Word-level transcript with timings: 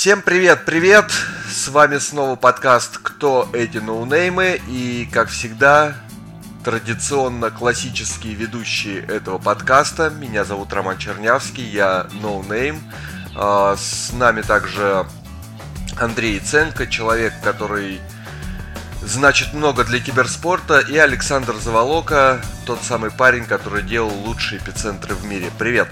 Всем 0.00 0.22
привет, 0.22 0.64
привет! 0.64 1.12
С 1.46 1.68
вами 1.68 1.98
снова 1.98 2.34
подкаст 2.34 2.96
«Кто 2.96 3.46
эти 3.52 3.76
ноунеймы?» 3.76 4.58
И, 4.66 5.06
как 5.12 5.28
всегда, 5.28 5.94
традиционно 6.64 7.50
классические 7.50 8.32
ведущие 8.32 9.00
этого 9.02 9.36
подкаста. 9.36 10.08
Меня 10.08 10.46
зовут 10.46 10.72
Роман 10.72 10.96
Чернявский, 10.96 11.64
я 11.64 12.06
ноунейм. 12.22 12.80
Но 13.34 13.76
с 13.76 14.14
нами 14.14 14.40
также 14.40 15.04
Андрей 15.98 16.38
Ценко, 16.38 16.86
человек, 16.86 17.34
который 17.44 18.00
значит 19.02 19.52
много 19.52 19.84
для 19.84 20.00
киберспорта, 20.00 20.78
и 20.78 20.96
Александр 20.96 21.56
Заволока, 21.56 22.40
тот 22.64 22.78
самый 22.82 23.10
парень, 23.10 23.44
который 23.44 23.82
делал 23.82 24.14
лучшие 24.24 24.62
эпицентры 24.62 25.14
в 25.14 25.26
мире. 25.26 25.50
Привет! 25.58 25.88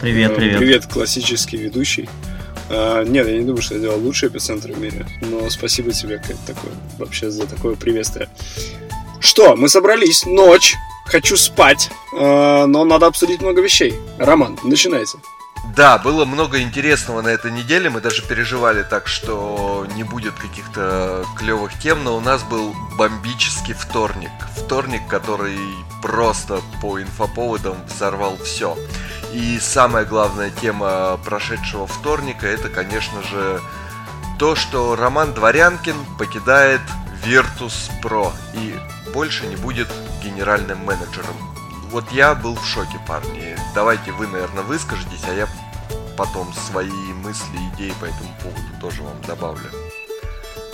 Привет, 0.00 0.34
привет. 0.34 0.58
Привет, 0.58 0.86
классический 0.88 1.58
ведущий. 1.58 2.08
А, 2.70 3.04
нет, 3.04 3.26
я 3.26 3.38
не 3.38 3.44
думаю, 3.44 3.62
что 3.62 3.74
я 3.74 3.80
делал 3.80 3.98
лучшие 3.98 4.30
эпицентры 4.30 4.72
в 4.72 4.78
мире, 4.78 5.06
но 5.20 5.48
спасибо 5.50 5.92
тебе 5.92 6.18
как 6.18 6.36
такое, 6.46 6.72
вообще 6.98 7.30
за 7.30 7.46
такое 7.46 7.76
приветствие. 7.76 8.28
Что, 9.20 9.56
мы 9.56 9.68
собрались, 9.68 10.26
ночь, 10.26 10.74
хочу 11.06 11.36
спать, 11.36 11.90
э, 12.12 12.66
но 12.66 12.84
надо 12.84 13.06
обсудить 13.06 13.40
много 13.40 13.62
вещей. 13.62 13.94
Роман, 14.18 14.58
начинайте. 14.64 15.18
Да, 15.76 15.98
было 15.98 16.24
много 16.24 16.60
интересного 16.60 17.20
на 17.20 17.28
этой 17.28 17.50
неделе. 17.50 17.90
Мы 17.90 18.00
даже 18.00 18.22
переживали 18.22 18.84
так, 18.84 19.08
что 19.08 19.86
не 19.96 20.04
будет 20.04 20.34
каких-то 20.34 21.24
клевых 21.36 21.72
тем, 21.82 22.04
но 22.04 22.16
у 22.16 22.20
нас 22.20 22.44
был 22.44 22.74
бомбический 22.96 23.74
вторник. 23.74 24.30
Вторник, 24.56 25.02
который 25.08 25.58
просто 26.00 26.60
по 26.80 27.00
инфоповодам 27.00 27.76
взорвал 27.88 28.36
все. 28.44 28.76
И 29.34 29.58
самая 29.58 30.04
главная 30.04 30.50
тема 30.50 31.18
прошедшего 31.24 31.88
вторника 31.88 32.46
это, 32.46 32.68
конечно 32.68 33.20
же, 33.24 33.60
то, 34.38 34.54
что 34.54 34.94
Роман 34.94 35.34
Дворянкин 35.34 35.96
покидает 36.16 36.80
Virtus 37.24 37.90
Pro 38.00 38.32
и 38.54 38.78
больше 39.12 39.48
не 39.48 39.56
будет 39.56 39.88
генеральным 40.22 40.78
менеджером. 40.84 41.34
Вот 41.90 42.12
я 42.12 42.36
был 42.36 42.54
в 42.54 42.64
шоке, 42.64 43.00
парни. 43.08 43.56
Давайте 43.74 44.12
вы, 44.12 44.28
наверное, 44.28 44.62
выскажетесь, 44.62 45.24
а 45.28 45.34
я 45.34 45.48
потом 46.16 46.52
свои 46.54 46.90
мысли, 46.90 47.58
идеи 47.74 47.92
по 48.00 48.04
этому 48.04 48.32
поводу 48.40 48.80
тоже 48.80 49.02
вам 49.02 49.20
добавлю. 49.26 49.68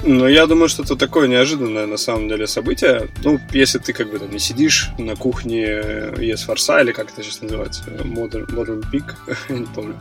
Ну, 0.02 0.26
я 0.26 0.46
думаю, 0.46 0.68
что 0.68 0.82
это 0.82 0.96
такое 0.96 1.28
неожиданное 1.28 1.86
на 1.86 1.98
самом 1.98 2.28
деле 2.28 2.46
событие. 2.46 3.08
Ну, 3.22 3.38
если 3.52 3.78
ты 3.78 3.92
как 3.92 4.10
бы 4.10 4.18
там 4.18 4.30
не 4.30 4.38
сидишь 4.38 4.90
на 4.98 5.14
кухне 5.14 5.62
ЕС 6.18 6.44
Форса, 6.44 6.80
или 6.80 6.92
как 6.92 7.12
это 7.12 7.22
сейчас 7.22 7.42
называется, 7.42 7.84
Modern, 7.84 8.46
Modern 8.46 8.84
Peak, 8.90 9.14
я 9.48 9.58
не 9.58 9.66
помню. 9.66 10.00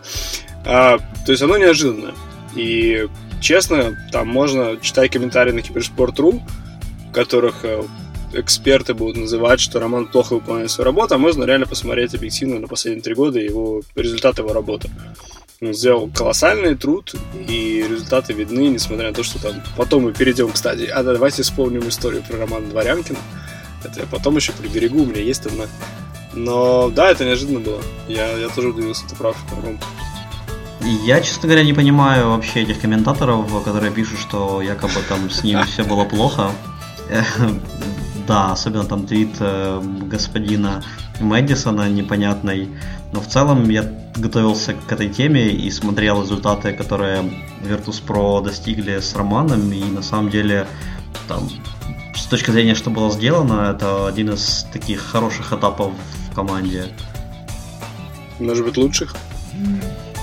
А, 0.66 1.00
то 1.26 1.32
есть 1.32 1.42
оно 1.42 1.58
неожиданное. 1.58 2.14
И 2.56 3.08
честно, 3.42 3.98
там 4.12 4.28
можно 4.28 4.78
читать 4.82 5.12
комментарии 5.12 5.52
на 5.52 5.62
Киберспорт.ру, 5.62 6.42
в 7.10 7.12
которых 7.12 7.66
э, 7.66 7.84
эксперты 8.34 8.94
будут 8.94 9.18
называть, 9.18 9.60
что 9.60 9.80
Роман 9.80 10.08
плохо 10.08 10.34
выполняет 10.34 10.72
свою 10.72 10.86
работу, 10.86 11.16
а 11.16 11.18
можно 11.18 11.44
реально 11.44 11.66
посмотреть 11.66 12.14
объективно 12.14 12.60
на 12.60 12.68
последние 12.68 13.04
три 13.04 13.16
года 13.16 13.40
его 13.40 13.82
результат 13.96 14.40
его 14.40 14.54
работы. 14.54 14.90
Он 15.62 15.74
сделал 15.74 16.10
колоссальный 16.10 16.76
труд, 16.76 17.14
и 17.34 17.86
результаты 17.90 18.32
видны, 18.32 18.70
несмотря 18.70 19.10
на 19.10 19.14
то, 19.14 19.24
что 19.24 19.42
там 19.42 19.62
потом 19.76 20.04
мы 20.04 20.14
перейдем 20.14 20.52
к 20.54 20.58
стадии. 20.58 20.88
А 20.88 21.04
давайте 21.04 21.44
вспомним 21.44 21.90
историю 21.90 22.24
про 22.24 22.38
Романа 22.38 22.66
Дворянкина. 22.68 23.20
Это 23.84 24.00
я 24.00 24.06
потом 24.06 24.38
еще 24.38 24.54
приберегу, 24.54 25.04
у 25.04 25.06
меня 25.06 25.22
есть 25.22 25.46
одна. 25.46 25.66
Но 26.34 26.90
да, 26.90 27.12
это 27.12 27.26
неожиданно 27.26 27.60
было. 27.60 27.82
Я, 28.08 28.38
я 28.38 28.48
тоже 28.48 28.70
удивился, 28.70 29.06
ты 29.10 29.16
прав, 29.16 29.36
Ром. 29.62 29.78
Я, 31.04 31.20
честно 31.20 31.50
говоря, 31.50 31.66
не 31.66 31.74
понимаю 31.74 32.30
вообще 32.30 32.62
этих 32.62 32.80
комментаторов, 32.80 33.64
которые 33.66 33.92
пишут, 33.92 34.20
что 34.20 34.62
якобы 34.62 35.02
там 35.10 35.30
с 35.30 35.44
ним 35.44 35.62
все 35.66 35.84
было 35.84 36.06
плохо. 36.06 36.52
Да, 38.28 38.52
особенно 38.52 38.86
там 38.86 39.08
твит 39.08 39.38
э, 39.40 39.82
господина 40.04 40.84
Мэдисона 41.20 41.90
непонятный. 41.90 42.70
Но 43.12 43.22
в 43.22 43.28
целом 43.28 43.70
я 43.70 43.92
готовился 44.16 44.74
к 44.74 44.92
этой 44.92 45.10
теме 45.10 45.50
и 45.50 45.70
смотрел 45.72 46.22
результаты, 46.22 46.74
которые 46.74 47.24
Virtus.pro 47.62 48.44
достигли 48.44 49.00
с 49.00 49.16
Романом. 49.16 49.72
И 49.72 49.84
на 49.84 50.02
самом 50.02 50.30
деле 50.30 50.68
там 51.28 51.50
с 52.16 52.26
точки 52.26 52.52
зрения, 52.52 52.76
что 52.76 52.90
было 52.90 53.12
сделано, 53.12 53.72
это 53.76 54.08
один 54.08 54.32
из 54.32 54.66
таких 54.72 55.02
хороших 55.02 55.54
этапов 55.54 55.94
в 56.30 56.36
команде. 56.36 56.86
Может 58.40 58.66
быть, 58.66 58.78
лучших? 58.78 59.16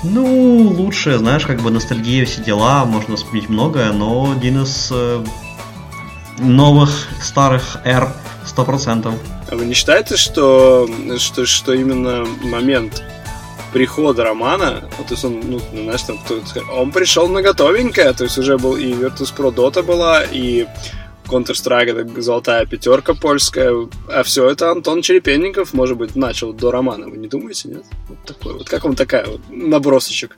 Ну, 0.05 0.73
лучше, 0.77 1.19
знаешь, 1.19 1.45
как 1.45 1.61
бы 1.61 1.71
ностальгия, 1.71 2.25
все 2.25 2.43
дела, 2.43 2.85
можно 2.85 3.17
вспомнить 3.17 3.49
многое, 3.49 3.93
но 3.93 4.31
один 4.31 4.63
из 4.63 4.89
э, 4.93 5.25
новых 6.39 7.09
старых 7.21 7.79
R 7.85 8.13
100%. 8.45 9.36
А 9.49 9.57
вы 9.57 9.65
не 9.65 9.75
считаете, 9.75 10.17
что, 10.17 10.89
что, 11.19 11.47
что 11.47 11.73
именно 11.73 12.27
момент 12.43 13.03
прихода 13.73 14.25
Романа, 14.25 14.89
вот, 14.97 15.09
то 15.09 15.15
есть 15.15 15.25
он, 15.25 15.41
ну, 15.45 15.61
знаешь, 15.73 16.03
там 16.03 16.19
кто 16.19 16.41
он 16.73 16.93
пришел 16.93 17.29
на 17.29 17.43
готовенькое, 17.43 18.13
то 18.13 18.25
есть 18.25 18.39
уже 18.39 18.59
был 18.59 18.77
и 18.77 18.93
Virtus.pro 18.93 19.55
Dota 19.55 19.83
была, 19.83 20.23
и 20.25 20.67
Counter-Strike 21.27 21.91
это 21.91 22.23
золотая 22.23 22.67
пятерка 22.67 23.15
польская, 23.15 23.87
а 24.09 24.23
все 24.23 24.49
это 24.49 24.71
Антон 24.71 25.03
Черепенников, 25.03 25.75
может 25.75 25.97
быть, 25.97 26.17
начал 26.17 26.53
до 26.53 26.71
Романа, 26.71 27.09
вы 27.09 27.19
не 27.19 27.29
думаете, 27.29 27.69
нет? 27.69 27.85
Вот 28.09 28.19
такой 28.25 28.55
вот, 28.55 28.69
как 28.69 28.85
вам 28.85 28.97
такая 28.97 29.27
вот 29.27 29.41
набросочек? 29.51 30.37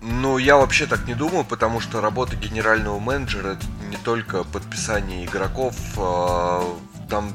Ну, 0.00 0.38
я 0.38 0.56
вообще 0.56 0.86
так 0.86 1.06
не 1.08 1.14
думаю, 1.14 1.44
потому 1.44 1.80
что 1.80 2.00
работа 2.00 2.36
генерального 2.36 2.98
менеджера 3.00 3.48
это 3.54 3.66
не 3.90 3.96
только 3.96 4.44
подписание 4.44 5.24
игроков, 5.24 5.74
а, 5.96 6.62
там 7.08 7.32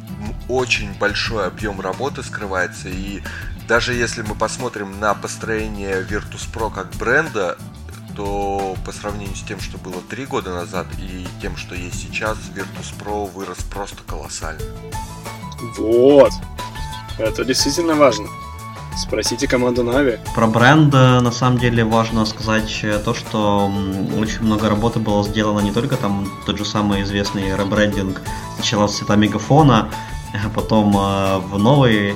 очень 0.47 0.93
большой 0.97 1.47
объем 1.47 1.81
работы 1.81 2.23
скрывается, 2.23 2.89
и 2.89 3.21
даже 3.67 3.93
если 3.93 4.21
мы 4.21 4.35
посмотрим 4.35 4.99
на 4.99 5.13
построение 5.13 6.01
Virtus.pro 6.03 6.73
как 6.73 6.91
бренда, 6.91 7.57
то 8.15 8.75
по 8.85 8.91
сравнению 8.91 9.35
с 9.35 9.41
тем, 9.41 9.59
что 9.59 9.77
было 9.77 10.01
три 10.01 10.25
года 10.25 10.53
назад 10.53 10.85
и 10.99 11.25
тем, 11.41 11.57
что 11.57 11.75
есть 11.75 11.99
сейчас, 11.99 12.37
Virtus.pro 12.53 13.31
вырос 13.31 13.59
просто 13.71 14.03
колоссально. 14.05 14.61
Вот. 15.77 16.31
Это 17.17 17.45
действительно 17.45 17.95
важно. 17.95 18.27
Спросите 18.97 19.47
команду 19.47 19.83
Нави. 19.83 20.19
Про 20.35 20.47
бренд 20.47 20.93
на 20.93 21.31
самом 21.31 21.57
деле 21.57 21.83
важно 21.83 22.25
сказать 22.25 22.79
э, 22.83 22.99
то, 22.99 23.13
что 23.13 23.71
очень 24.17 24.41
много 24.41 24.69
работы 24.69 24.99
было 24.99 25.23
сделано 25.23 25.61
не 25.61 25.71
только 25.71 25.97
там 25.97 26.27
тот 26.45 26.57
же 26.57 26.65
самый 26.65 27.01
известный 27.03 27.55
ребрендинг 27.55 28.21
сначала 28.55 28.87
с 28.87 28.97
цвета 28.97 29.15
мегафона, 29.15 29.89
а 30.33 30.49
потом 30.49 30.95
э, 30.95 31.37
в 31.39 31.57
новый 31.57 32.15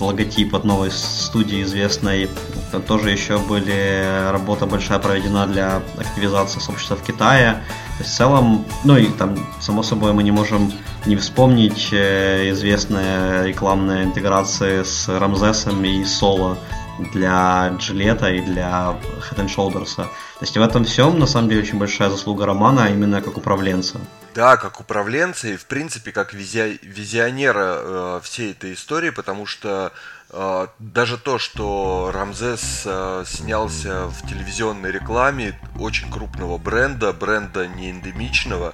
логотип 0.00 0.54
от 0.54 0.64
новой 0.64 0.90
студии 0.90 1.62
известной. 1.62 2.28
Там 2.72 2.82
тоже 2.82 3.10
еще 3.10 3.38
были 3.38 4.30
работа 4.30 4.66
большая 4.66 4.98
проведена 4.98 5.46
для 5.46 5.82
активизации 5.98 6.60
сообщества 6.60 6.96
в 6.96 7.02
Китае. 7.02 7.62
В 8.00 8.04
целом, 8.04 8.64
ну 8.84 8.96
и 8.96 9.06
там, 9.06 9.36
само 9.60 9.82
собой, 9.82 10.12
мы 10.12 10.22
не 10.22 10.32
можем 10.32 10.72
не 11.06 11.16
вспомнить 11.16 11.90
э, 11.92 12.50
известные 12.50 13.46
рекламные 13.46 14.04
интеграции 14.04 14.82
с 14.82 15.08
Рамзесом 15.08 15.84
и 15.84 16.04
Соло 16.04 16.58
для 17.12 17.74
Джилета 17.78 18.30
и 18.30 18.40
для 18.40 18.96
Head 19.30 19.36
and 19.36 19.48
Shoulders. 19.48 19.96
То 19.96 20.08
есть 20.40 20.56
в 20.56 20.62
этом 20.62 20.84
всем, 20.84 21.18
на 21.18 21.26
самом 21.26 21.48
деле, 21.48 21.62
очень 21.62 21.78
большая 21.78 22.10
заслуга 22.10 22.46
Романа, 22.46 22.88
именно 22.90 23.20
как 23.22 23.36
управленца. 23.36 24.00
Да, 24.34 24.56
как 24.56 24.80
управленца 24.80 25.48
и, 25.48 25.56
в 25.56 25.66
принципе, 25.66 26.10
как 26.12 26.34
визи... 26.34 26.78
визионера 26.82 27.76
э, 27.78 28.20
всей 28.22 28.50
этой 28.52 28.74
истории, 28.74 29.10
потому 29.10 29.46
что 29.46 29.92
даже 30.78 31.16
то, 31.16 31.38
что 31.38 32.10
Рамзес 32.12 32.82
э, 32.86 33.24
снялся 33.26 34.06
в 34.08 34.26
телевизионной 34.28 34.90
рекламе 34.90 35.58
очень 35.78 36.10
крупного 36.10 36.58
бренда, 36.58 37.12
бренда 37.12 37.68
не 37.68 37.90
эндемичного, 37.90 38.72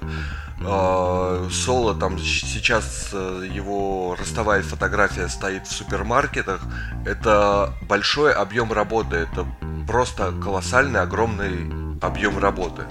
э, 0.59 1.49
Соло 1.51 1.93
там 1.95 2.17
сейчас 2.19 3.13
его 3.13 4.15
ростовая 4.19 4.63
фотография 4.63 5.27
стоит 5.27 5.67
в 5.67 5.71
супермаркетах, 5.71 6.61
это 7.05 7.73
большой 7.87 8.33
объем 8.33 8.73
работы, 8.73 9.17
это 9.17 9.45
просто 9.87 10.33
колоссальный, 10.43 11.01
огромный 11.01 11.97
объем 12.01 12.39
работы. 12.39 12.83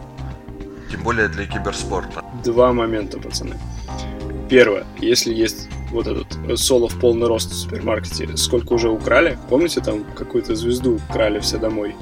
Тем 0.90 1.02
более 1.02 1.28
для 1.28 1.46
киберспорта. 1.46 2.22
Два 2.44 2.72
момента, 2.72 3.18
пацаны. 3.18 3.56
Первое, 4.48 4.84
если 4.98 5.32
есть 5.32 5.68
вот 5.90 6.06
этот 6.06 6.58
соло 6.58 6.88
в 6.88 6.98
полный 6.98 7.26
рост 7.26 7.50
в 7.50 7.54
супермаркете, 7.54 8.36
сколько 8.36 8.74
уже 8.74 8.88
украли? 8.88 9.38
Помните, 9.48 9.80
там 9.80 10.04
какую-то 10.16 10.54
звезду 10.54 11.00
украли 11.08 11.40
все 11.40 11.58
домой? 11.58 11.94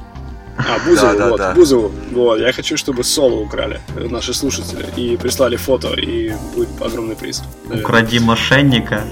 А, 0.58 0.79
Бузову, 0.87 1.12
да, 1.12 1.19
да, 1.19 1.31
вот, 1.31 1.38
да. 1.38 1.55
Бузову. 1.55 1.93
Вот, 2.12 2.40
я 2.40 2.52
хочу, 2.52 2.76
чтобы 2.76 3.05
соло 3.05 3.40
украли 3.40 3.81
наши 3.96 4.35
слушатели 4.35 4.87
и 4.96 5.17
прислали 5.17 5.56
фото, 5.56 5.94
и 5.94 6.32
будет 6.55 6.69
огромный 6.81 7.17
приз. 7.17 7.43
Укради 7.73 8.19
мошенника. 8.19 9.05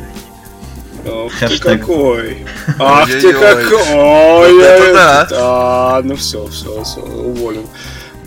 Ох 1.08 1.32
Хэштег. 1.32 1.62
ты 1.62 1.78
какой! 1.78 2.46
Ах 2.78 3.06
ты 3.08 3.32
какой! 3.32 4.60
Это 4.60 4.92
да! 4.92 5.28
А, 5.32 6.02
ну 6.02 6.16
все, 6.16 6.46
все, 6.48 6.82
все, 6.82 7.00
уволен. 7.00 7.66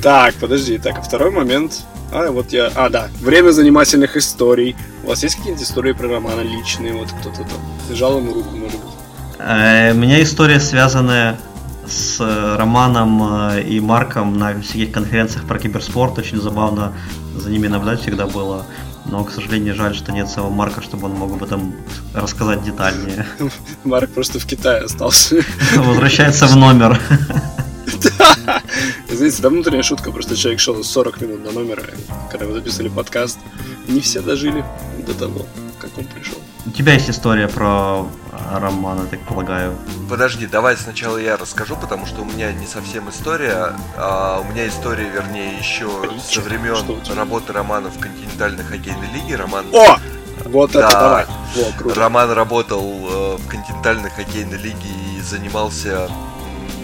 Так, 0.01 0.35
подожди, 0.35 0.77
так, 0.77 0.99
а 0.99 1.01
второй 1.01 1.31
момент. 1.31 1.81
А, 2.11 2.31
вот 2.31 2.51
я... 2.51 2.71
А, 2.75 2.89
да, 2.89 3.07
время 3.21 3.51
занимательных 3.51 4.17
историй. 4.17 4.75
У 5.03 5.09
вас 5.09 5.23
есть 5.23 5.35
какие-нибудь 5.35 5.63
истории 5.63 5.93
про 5.93 6.07
романа 6.07 6.41
личные? 6.41 6.93
Вот 6.93 7.09
кто-то 7.11 7.37
там 7.37 7.95
жал 7.95 8.17
ему 8.17 8.33
руку, 8.33 8.55
может 8.55 8.79
быть? 8.79 8.93
Э, 9.39 9.91
у 9.93 9.95
меня 9.95 10.21
история 10.21 10.59
связанная 10.59 11.39
с 11.87 12.19
Романом 12.57 13.51
э, 13.51 13.61
и 13.61 13.79
Марком 13.79 14.37
на 14.37 14.59
всяких 14.61 14.91
конференциях 14.91 15.45
про 15.45 15.59
киберспорт. 15.59 16.17
Очень 16.17 16.41
забавно 16.41 16.93
за 17.35 17.49
ними 17.49 17.67
наблюдать 17.67 18.01
всегда 18.01 18.25
было. 18.25 18.65
Но, 19.05 19.23
к 19.23 19.31
сожалению, 19.31 19.75
жаль, 19.75 19.95
что 19.95 20.11
нет 20.11 20.29
самого 20.29 20.51
Марка, 20.51 20.81
чтобы 20.81 21.05
он 21.05 21.13
мог 21.13 21.31
об 21.31 21.43
этом 21.43 21.73
рассказать 22.13 22.63
детальнее. 22.63 23.25
Марк 23.83 24.09
просто 24.11 24.39
в 24.39 24.45
Китае 24.45 24.83
остался. 24.83 25.43
Возвращается 25.75 26.47
в 26.47 26.55
номер. 26.55 26.99
Извините, 29.09 29.41
да 29.41 29.49
внутренняя 29.49 29.83
шутка, 29.83 30.11
просто 30.11 30.35
человек 30.35 30.59
шел 30.59 30.83
40 30.83 31.21
минут 31.21 31.43
до 31.43 31.51
номера, 31.51 31.83
когда 32.31 32.45
мы 32.45 32.53
записывали 32.53 32.89
подкаст. 32.89 33.39
Не 33.87 34.01
все 34.01 34.21
дожили 34.21 34.63
до 35.05 35.13
того, 35.13 35.45
как 35.79 35.97
он 35.97 36.05
пришел. 36.05 36.37
У 36.65 36.71
тебя 36.71 36.93
есть 36.93 37.09
история 37.09 37.47
про 37.47 38.05
роман, 38.53 38.99
я 39.03 39.05
так 39.05 39.19
полагаю. 39.21 39.75
Подожди, 40.09 40.45
давай 40.45 40.77
сначала 40.77 41.17
я 41.17 41.37
расскажу, 41.37 41.75
потому 41.75 42.05
что 42.05 42.21
у 42.21 42.25
меня 42.25 42.51
не 42.51 42.65
совсем 42.65 43.09
история, 43.09 43.73
а 43.97 44.39
у 44.39 44.51
меня 44.51 44.67
история, 44.67 45.09
вернее, 45.09 45.57
еще 45.57 45.89
Притча. 46.01 46.35
со 46.35 46.41
времен 46.41 46.75
работы 47.15 47.53
Романа 47.53 47.89
в 47.89 47.99
континентальной 47.99 48.63
хоккейной 48.63 49.07
лиге. 49.13 49.35
Роман... 49.35 49.65
О! 49.73 49.97
Вот 50.45 50.71
да, 50.71 50.87
это 50.87 50.99
давай. 50.99 51.25
О, 51.25 51.77
круто. 51.77 51.99
Роман 51.99 52.31
работал 52.31 52.83
э, 52.83 53.37
в 53.37 53.47
континентальной 53.47 54.09
хоккейной 54.09 54.57
лиге 54.57 54.89
и 55.17 55.21
занимался 55.21 56.09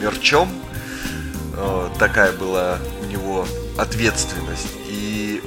мерчом. 0.01 0.49
Э, 1.57 1.89
такая 1.99 2.31
была 2.33 2.77
у 3.01 3.05
него 3.05 3.45
ответственность. 3.77 4.75
И 4.87 5.41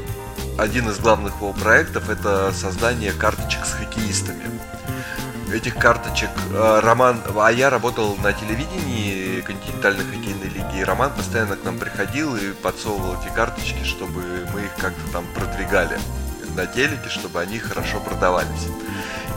один 0.59 0.89
из 0.89 0.99
главных 0.99 1.37
его 1.37 1.53
проектов 1.53 2.09
это 2.09 2.53
создание 2.53 3.13
карточек 3.13 3.65
с 3.65 3.73
хоккеистами 3.73 4.45
этих 5.53 5.77
карточек. 5.77 6.31
Э, 6.53 6.81
Роман, 6.83 7.23
а 7.37 7.51
я 7.51 7.71
работал 7.71 8.17
на 8.17 8.33
телевидении 8.33 9.41
континентальной 9.41 10.05
хоккейной 10.05 10.49
лиги, 10.49 10.81
и 10.81 10.85
Роман 10.85 11.13
постоянно 11.13 11.57
к 11.57 11.65
нам 11.65 11.79
приходил 11.79 12.37
и 12.37 12.53
подсовывал 12.53 13.17
эти 13.21 13.33
карточки, 13.35 13.83
чтобы 13.85 14.23
мы 14.53 14.63
их 14.63 14.75
как-то 14.77 15.13
там 15.13 15.25
продвигали 15.35 15.99
на 16.59 16.67
телеке, 16.67 17.09
чтобы 17.09 17.41
они 17.41 17.59
хорошо 17.59 18.01
продавались. 18.01 18.67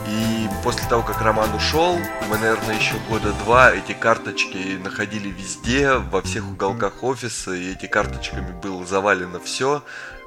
И 0.08 0.48
после 0.64 0.86
того, 0.88 1.02
как 1.02 1.22
Роман 1.22 1.54
ушел, 1.54 1.96
мы, 2.28 2.36
наверное, 2.36 2.76
еще 2.76 2.94
года 3.08 3.32
два 3.44 3.72
эти 3.72 3.92
карточки 3.92 4.76
находили 4.82 5.28
везде, 5.28 5.94
во 5.94 6.20
всех 6.20 6.44
уголках 6.44 7.02
офиса, 7.02 7.52
и 7.52 7.72
эти 7.72 7.86
карточками 7.86 8.52
было 8.60 8.84
завалено 8.84 9.38
все. 9.38 9.82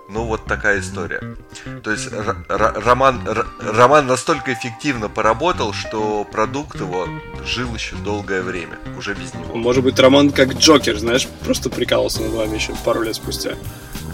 Ну, 0.07 0.24
вот 0.25 0.45
такая 0.45 0.80
история. 0.80 1.36
То 1.83 1.92
есть 1.92 2.09
Роман, 2.47 3.27
Роман 3.59 4.07
настолько 4.07 4.53
эффективно 4.53 5.09
поработал, 5.09 5.74
что 5.74 6.24
продукт 6.24 6.80
его 6.80 7.07
жил 7.44 7.74
еще 7.74 7.95
долгое 7.97 8.42
время, 8.42 8.77
уже 8.97 9.15
без 9.15 9.33
него. 9.33 9.56
Может 9.56 9.83
быть, 9.83 10.00
Роман 10.00 10.30
как 10.30 10.53
Джокер, 10.53 10.97
знаешь, 11.00 11.27
просто 11.44 11.69
прикалывался 11.69 12.21
над 12.21 12.33
вами 12.33 12.56
еще 12.56 12.74
пару 12.86 13.01
лет 13.01 13.15
спустя. 13.15 13.56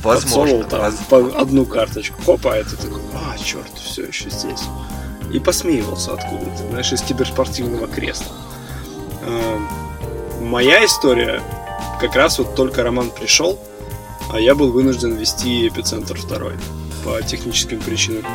Возможно. 0.03 0.63
там 0.63 0.91
воз... 0.91 0.99
по 1.09 1.17
одну 1.39 1.65
карточку. 1.65 2.21
Хопа, 2.23 2.55
это 2.55 2.75
такой, 2.75 3.01
а, 3.13 3.37
черт, 3.37 3.71
все 3.77 4.05
еще 4.05 4.29
здесь. 4.29 4.63
И 5.31 5.39
посмеивался 5.39 6.13
откуда-то, 6.13 6.67
знаешь, 6.69 6.91
из 6.91 7.01
киберспортивного 7.01 7.87
кресла. 7.87 8.33
Эм, 9.23 9.67
моя 10.41 10.83
история, 10.85 11.41
как 11.99 12.15
раз 12.15 12.39
вот 12.39 12.55
только 12.55 12.83
Роман 12.83 13.11
пришел, 13.11 13.59
а 14.31 14.39
я 14.39 14.55
был 14.55 14.71
вынужден 14.71 15.15
вести 15.15 15.67
эпицентр 15.67 16.17
второй 16.17 16.55
по 17.03 17.21
техническим 17.21 17.79
причинам. 17.79 18.25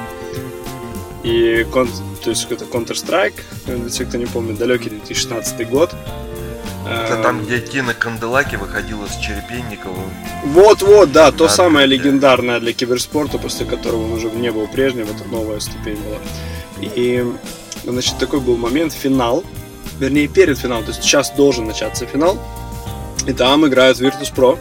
И 1.22 1.66
то 1.72 2.30
есть 2.30 2.46
это 2.50 2.64
Counter-Strike, 2.64 3.40
для 3.66 3.90
тех, 3.90 4.08
кто 4.08 4.16
не 4.16 4.26
помнит, 4.26 4.58
далекий 4.58 4.90
2016 4.90 5.68
год. 5.68 5.94
Это 6.88 7.22
там, 7.22 7.44
где 7.44 7.60
Тина 7.60 7.94
Канделаки 7.94 8.56
выходила 8.56 9.06
с 9.06 9.16
Черепенниковым. 9.18 10.10
Вот-вот, 10.44 11.12
да, 11.12 11.32
то 11.32 11.48
самое 11.48 11.86
легендарное 11.86 12.60
для 12.60 12.72
киберспорта, 12.72 13.38
после 13.38 13.66
которого 13.66 14.04
он 14.04 14.12
уже 14.12 14.30
не 14.30 14.50
был 14.52 14.68
прежним, 14.68 15.04
это 15.04 15.24
новая 15.28 15.60
ступень 15.60 15.96
была. 15.96 16.18
И, 16.80 17.24
значит, 17.84 18.18
такой 18.18 18.40
был 18.40 18.56
момент, 18.56 18.92
финал, 18.92 19.44
вернее, 19.98 20.28
перед 20.28 20.58
финалом, 20.58 20.84
то 20.84 20.90
есть 20.90 21.02
сейчас 21.02 21.30
должен 21.30 21.66
начаться 21.66 22.06
финал, 22.06 22.38
и 23.26 23.32
там 23.32 23.66
играют 23.66 23.98
Virtus.pro, 23.98 24.58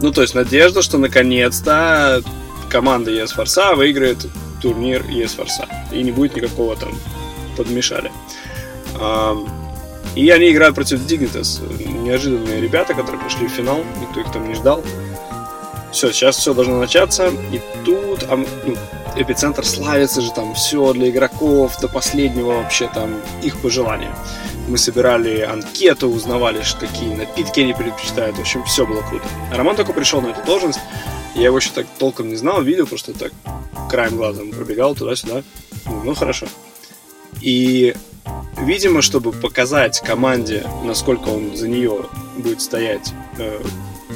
ну, 0.00 0.12
то 0.12 0.22
есть 0.22 0.34
надежда, 0.34 0.82
что 0.82 0.98
наконец-то 0.98 2.22
команда 2.68 3.10
ЕС 3.10 3.32
Форса 3.32 3.74
выиграет 3.74 4.26
турнир 4.60 5.04
ЕС 5.08 5.34
Форса. 5.34 5.66
И 5.92 6.02
не 6.02 6.12
будет 6.12 6.36
никакого 6.36 6.76
там 6.76 6.92
подмешали. 7.56 8.10
И 10.16 10.28
они 10.30 10.50
играют 10.50 10.74
против 10.74 11.00
Dignitas. 11.06 11.60
Неожиданные 12.02 12.60
ребята, 12.60 12.94
которые 12.94 13.20
прошли 13.20 13.46
в 13.46 13.50
финал. 13.50 13.84
Никто 14.00 14.20
их 14.20 14.32
там 14.32 14.48
не 14.48 14.54
ждал. 14.54 14.82
Все, 15.92 16.10
сейчас 16.10 16.38
все 16.38 16.54
должно 16.54 16.80
начаться. 16.80 17.28
И 17.52 17.60
тут 17.84 18.24
а, 18.28 18.36
ну, 18.36 18.76
эпицентр 19.14 19.64
славится 19.64 20.20
же 20.20 20.32
там 20.32 20.54
все 20.54 20.92
для 20.94 21.10
игроков 21.10 21.78
до 21.80 21.88
последнего 21.88 22.62
вообще 22.62 22.90
там 22.92 23.14
их 23.42 23.60
пожелания. 23.60 24.14
Мы 24.68 24.78
собирали 24.78 25.42
анкету, 25.42 26.08
узнавали, 26.08 26.62
какие 26.80 27.14
напитки 27.14 27.60
они 27.60 27.74
предпочитают. 27.74 28.36
В 28.36 28.40
общем, 28.40 28.64
все 28.64 28.86
было 28.86 29.02
круто. 29.02 29.24
Роман 29.52 29.76
только 29.76 29.92
пришел 29.92 30.20
на 30.20 30.28
эту 30.28 30.44
должность. 30.44 30.80
Я 31.34 31.44
его 31.44 31.58
еще 31.58 31.70
так 31.70 31.86
толком 31.98 32.28
не 32.28 32.36
знал, 32.36 32.62
видел, 32.62 32.86
просто 32.86 33.12
так 33.12 33.32
краем 33.90 34.16
глаза 34.16 34.42
пробегал 34.44 34.94
туда-сюда. 34.94 35.42
Ну, 35.84 36.14
хорошо. 36.14 36.46
И, 37.42 37.94
видимо, 38.58 39.02
чтобы 39.02 39.32
показать 39.32 40.00
команде, 40.00 40.66
насколько 40.84 41.28
он 41.28 41.56
за 41.56 41.68
нее 41.68 42.06
будет 42.38 42.60
стоять, 42.60 43.12
э, 43.38 43.62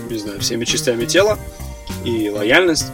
не 0.08 0.18
знаю, 0.18 0.40
всеми 0.40 0.64
частями 0.64 1.04
тела 1.04 1.38
и 2.04 2.30
лояльность, 2.30 2.86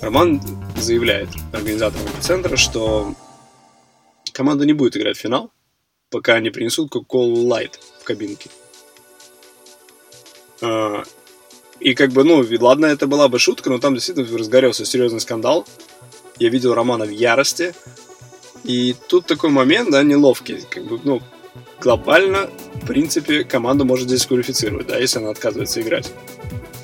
Роман 0.00 0.40
заявляет 0.76 1.28
организаторам 1.52 2.06
центра, 2.20 2.56
что 2.56 3.14
команда 4.32 4.66
не 4.66 4.72
будет 4.72 4.96
играть 4.96 5.16
в 5.16 5.20
финал, 5.20 5.50
пока 6.10 6.38
не 6.40 6.50
принесут 6.50 6.94
Coca-Cola 6.94 7.46
Light 7.46 7.72
в 8.00 8.04
кабинке. 8.04 8.50
А, 10.62 11.02
и 11.80 11.94
как 11.94 12.12
бы, 12.12 12.24
ну, 12.24 12.44
ладно, 12.60 12.86
это 12.86 13.06
была 13.06 13.28
бы 13.28 13.38
шутка, 13.38 13.70
но 13.70 13.78
там 13.78 13.94
действительно 13.94 14.38
разгорелся 14.38 14.84
серьезный 14.84 15.20
скандал. 15.20 15.66
Я 16.38 16.48
видел 16.48 16.74
Романа 16.74 17.04
в 17.04 17.10
ярости. 17.10 17.74
И 18.64 18.94
тут 19.08 19.26
такой 19.26 19.50
момент, 19.50 19.90
да, 19.90 20.02
неловкий. 20.02 20.64
Как 20.68 20.84
бы, 20.84 21.00
ну, 21.04 21.22
глобально, 21.80 22.50
в 22.82 22.86
принципе, 22.86 23.44
команда 23.44 23.84
может 23.84 24.08
здесь 24.08 24.26
квалифицировать, 24.26 24.86
да, 24.86 24.98
если 24.98 25.18
она 25.18 25.30
отказывается 25.30 25.80
играть. 25.80 26.12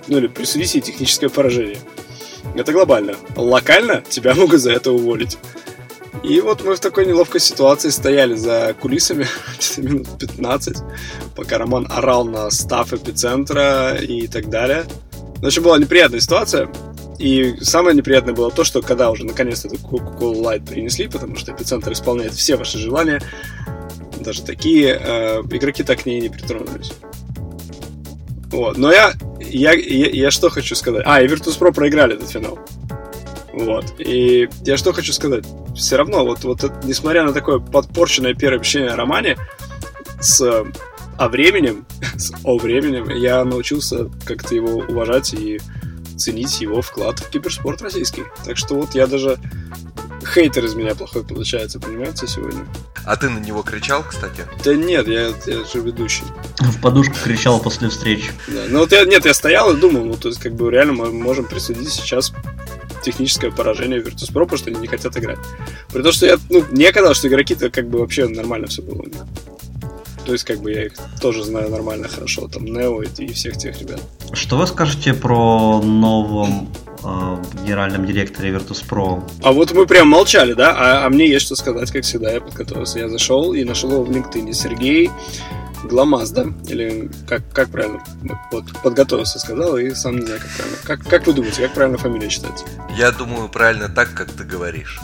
Ну, 0.08 0.18
или 0.18 0.26
присудить 0.26 0.74
ей 0.74 0.80
техническое 0.80 1.28
поражение. 1.28 1.78
Это 2.54 2.72
глобально. 2.72 3.16
Локально 3.36 4.02
тебя 4.08 4.34
могут 4.36 4.60
за 4.60 4.72
это 4.72 4.92
уволить. 4.92 5.38
И 6.22 6.40
вот 6.40 6.62
мы 6.62 6.76
в 6.76 6.80
такой 6.80 7.06
неловкой 7.06 7.40
ситуации 7.40 7.88
стояли 7.88 8.34
за 8.34 8.76
кулисами 8.80 9.26
минут 9.78 10.06
15, 10.18 10.78
пока 11.34 11.58
Роман 11.58 11.86
орал 11.90 12.24
на 12.24 12.50
став 12.50 12.92
эпицентра 12.92 13.96
и 13.96 14.28
так 14.28 14.48
далее. 14.48 14.84
В 15.38 15.46
общем, 15.46 15.64
была 15.64 15.78
неприятная 15.78 16.20
ситуация. 16.20 16.70
И 17.22 17.54
самое 17.60 17.96
неприятное 17.96 18.34
было 18.34 18.50
то, 18.50 18.64
что 18.64 18.82
когда 18.82 19.12
уже 19.12 19.24
наконец-то 19.24 19.68
эту 19.68 19.76
Coca-Cola 19.76 20.42
Light 20.42 20.68
принесли, 20.68 21.06
потому 21.06 21.36
что 21.36 21.52
эпицентр 21.52 21.92
исполняет 21.92 22.32
все 22.32 22.56
ваши 22.56 22.78
желания, 22.78 23.22
даже 24.18 24.42
такие, 24.42 25.00
э, 25.00 25.42
игроки 25.52 25.84
так 25.84 26.02
к 26.02 26.06
ней 26.06 26.20
не 26.20 26.28
притронулись. 26.28 26.92
Вот. 28.50 28.76
Но 28.76 28.90
я, 28.90 29.12
я, 29.38 29.72
я, 29.72 30.08
я 30.08 30.30
что 30.32 30.50
хочу 30.50 30.74
сказать? 30.74 31.04
А, 31.06 31.22
и 31.22 31.28
Virtus.pro 31.28 31.72
проиграли 31.72 32.16
этот 32.16 32.28
финал. 32.28 32.58
Вот. 33.52 33.84
И 34.00 34.48
я 34.64 34.76
что 34.76 34.92
хочу 34.92 35.12
сказать? 35.12 35.44
Все 35.76 35.96
равно, 35.96 36.24
вот, 36.24 36.42
вот 36.42 36.64
несмотря 36.82 37.22
на 37.22 37.32
такое 37.32 37.60
подпорченное 37.60 38.34
первое 38.34 38.58
впечатление 38.58 38.94
о 38.94 38.96
романе, 38.96 39.36
с 40.20 40.64
о 41.18 41.28
временем, 41.28 41.86
с 42.16 42.32
о 42.42 42.58
временем, 42.58 43.10
я 43.10 43.44
научился 43.44 44.10
как-то 44.24 44.56
его 44.56 44.78
уважать 44.78 45.34
и 45.34 45.60
ценить 46.16 46.60
его 46.60 46.82
вклад 46.82 47.18
в 47.18 47.28
киберспорт 47.30 47.82
российский. 47.82 48.24
Так 48.44 48.56
что 48.56 48.74
вот 48.74 48.94
я 48.94 49.06
даже 49.06 49.38
хейтер 50.24 50.64
из 50.64 50.74
меня 50.74 50.94
плохой 50.94 51.24
получается, 51.24 51.80
понимаете, 51.80 52.26
сегодня. 52.26 52.66
А 53.04 53.16
ты 53.16 53.28
на 53.28 53.38
него 53.38 53.62
кричал, 53.62 54.04
кстати? 54.04 54.46
Да 54.64 54.74
нет, 54.74 55.08
я, 55.08 55.32
я 55.46 55.64
же 55.64 55.80
ведущий. 55.80 56.24
В 56.58 56.80
подушку 56.80 57.14
кричал 57.22 57.60
после 57.60 57.88
встречи. 57.88 58.30
Да, 58.46 58.62
ну 58.68 58.80
вот 58.80 58.92
я, 58.92 59.04
нет, 59.04 59.24
я 59.24 59.34
стоял 59.34 59.74
и 59.74 59.80
думал, 59.80 60.04
ну 60.04 60.14
то 60.14 60.28
есть 60.28 60.40
как 60.40 60.54
бы 60.54 60.70
реально 60.70 60.92
мы 60.92 61.12
можем 61.12 61.44
присудить 61.44 61.90
сейчас 61.90 62.32
техническое 63.02 63.50
поражение 63.50 64.00
Virtus.pro, 64.00 64.44
потому 64.44 64.56
что 64.56 64.70
они 64.70 64.78
не 64.78 64.86
хотят 64.86 65.16
играть. 65.16 65.38
При 65.92 66.02
том, 66.02 66.12
что 66.12 66.26
я, 66.26 66.38
ну, 66.50 66.64
мне 66.70 66.92
казалось, 66.92 67.18
что 67.18 67.28
игроки-то 67.28 67.70
как 67.70 67.88
бы 67.88 67.98
вообще 67.98 68.28
нормально 68.28 68.68
все 68.68 68.82
было. 68.82 69.04
То 70.24 70.32
есть, 70.32 70.44
как 70.44 70.58
бы 70.60 70.72
я 70.72 70.86
их 70.86 70.92
тоже 71.20 71.42
знаю 71.44 71.70
нормально, 71.70 72.08
хорошо, 72.08 72.48
там, 72.48 72.64
Нео 72.64 73.02
и 73.02 73.32
всех 73.32 73.56
тех 73.56 73.80
ребят. 73.80 74.00
Что 74.32 74.56
вы 74.56 74.66
скажете 74.66 75.14
про 75.14 75.80
новом 75.80 76.72
э, 77.02 77.36
генеральном 77.62 78.06
директоре 78.06 78.50
Virtus.pro? 78.50 79.22
А 79.42 79.52
вот 79.52 79.72
мы 79.72 79.86
прям 79.86 80.08
молчали, 80.08 80.52
да? 80.52 80.74
А, 80.76 81.06
а 81.06 81.08
мне 81.10 81.28
есть 81.28 81.46
что 81.46 81.56
сказать, 81.56 81.90
как 81.90 82.04
всегда. 82.04 82.30
Я 82.30 82.40
подготовился. 82.40 82.98
Я 82.98 83.08
зашел 83.08 83.52
и 83.52 83.64
нашел 83.64 83.90
его 83.90 84.04
в 84.04 84.10
LinkedIn. 84.10 84.52
Сергей 84.52 85.10
Гламаз, 85.84 86.30
да? 86.30 86.46
Или 86.68 87.10
как, 87.28 87.42
как 87.52 87.70
правильно? 87.70 88.02
Вот, 88.52 88.64
подготовился, 88.82 89.38
сказал, 89.38 89.76
и 89.76 89.90
сам 89.90 90.16
не 90.18 90.26
знаю, 90.26 90.40
как 90.40 90.50
правильно. 90.50 90.78
Как, 90.84 91.02
как 91.02 91.26
вы 91.26 91.32
думаете, 91.32 91.62
как 91.62 91.72
правильно 91.72 91.98
фамилия 91.98 92.28
читается? 92.28 92.64
Я 92.96 93.10
думаю, 93.10 93.48
правильно 93.48 93.88
так, 93.88 94.14
как 94.14 94.30
ты 94.30 94.44
говоришь. 94.44 95.00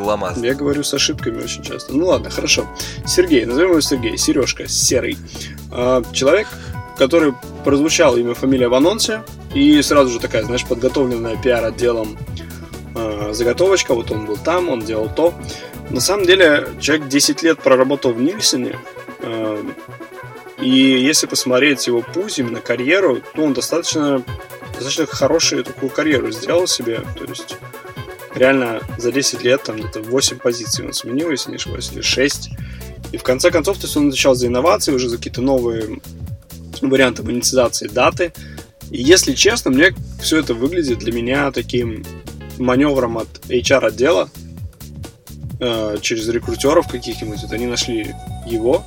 Гламаз. 0.00 0.38
Я 0.38 0.54
говорю 0.54 0.82
с 0.82 0.92
ошибками 0.94 1.42
очень 1.42 1.62
часто. 1.62 1.94
Ну 1.94 2.06
ладно, 2.06 2.30
хорошо. 2.30 2.66
Сергей, 3.06 3.44
назовем 3.44 3.70
его 3.70 3.80
Сергей. 3.80 4.16
Сережка, 4.16 4.68
Серый. 4.68 5.16
А, 5.70 6.02
человек, 6.12 6.48
который 6.96 7.34
прозвучал 7.64 8.16
имя, 8.16 8.34
фамилия 8.34 8.68
в 8.68 8.74
анонсе, 8.74 9.22
и 9.54 9.80
сразу 9.82 10.10
же 10.10 10.20
такая, 10.20 10.44
знаешь, 10.44 10.64
подготовленная 10.64 11.36
пиар-отделом 11.36 12.18
а, 12.94 13.32
заготовочка. 13.32 13.94
Вот 13.94 14.10
он 14.10 14.26
был 14.26 14.36
там, 14.36 14.68
он 14.68 14.80
делал 14.80 15.10
то. 15.14 15.34
На 15.90 16.00
самом 16.00 16.24
деле, 16.24 16.68
человек 16.80 17.08
10 17.08 17.42
лет 17.42 17.58
проработал 17.58 18.12
в 18.12 18.20
Нильсоне, 18.20 18.78
а, 19.22 19.64
и 20.60 20.68
если 20.68 21.26
посмотреть 21.26 21.86
его 21.86 22.02
путь, 22.02 22.38
именно 22.38 22.60
карьеру, 22.60 23.20
то 23.34 23.42
он 23.42 23.54
достаточно, 23.54 24.22
достаточно 24.74 25.06
хорошую 25.06 25.64
такую 25.64 25.90
карьеру 25.90 26.30
сделал 26.32 26.66
себе. 26.66 27.00
То 27.16 27.24
есть 27.24 27.56
реально 28.34 28.80
за 28.98 29.12
10 29.12 29.42
лет 29.42 29.62
там 29.62 29.76
где-то 29.76 30.02
8 30.02 30.38
позиций 30.38 30.86
он 30.86 30.92
сменил, 30.92 31.30
если 31.30 31.50
не 31.50 31.56
ошибаюсь, 31.56 31.90
или 31.92 32.00
6. 32.00 32.50
И 33.12 33.16
в 33.16 33.22
конце 33.22 33.50
концов, 33.50 33.78
то 33.78 33.84
есть 33.84 33.96
он 33.96 34.08
отвечал 34.08 34.34
за 34.34 34.46
инновации, 34.46 34.92
уже 34.92 35.08
за 35.08 35.16
какие-то 35.16 35.42
новые 35.42 36.00
варианты 36.80 37.22
монетизации 37.22 37.88
даты. 37.88 38.32
И 38.90 39.02
если 39.02 39.34
честно, 39.34 39.70
мне 39.70 39.94
все 40.20 40.38
это 40.38 40.54
выглядит 40.54 40.98
для 40.98 41.12
меня 41.12 41.50
таким 41.50 42.04
маневром 42.58 43.18
от 43.18 43.28
HR-отдела 43.48 44.30
э, 45.60 45.96
через 46.00 46.28
рекрутеров 46.28 46.88
каких-нибудь. 46.88 47.42
Вот 47.42 47.52
они 47.52 47.66
нашли 47.66 48.14
его. 48.46 48.84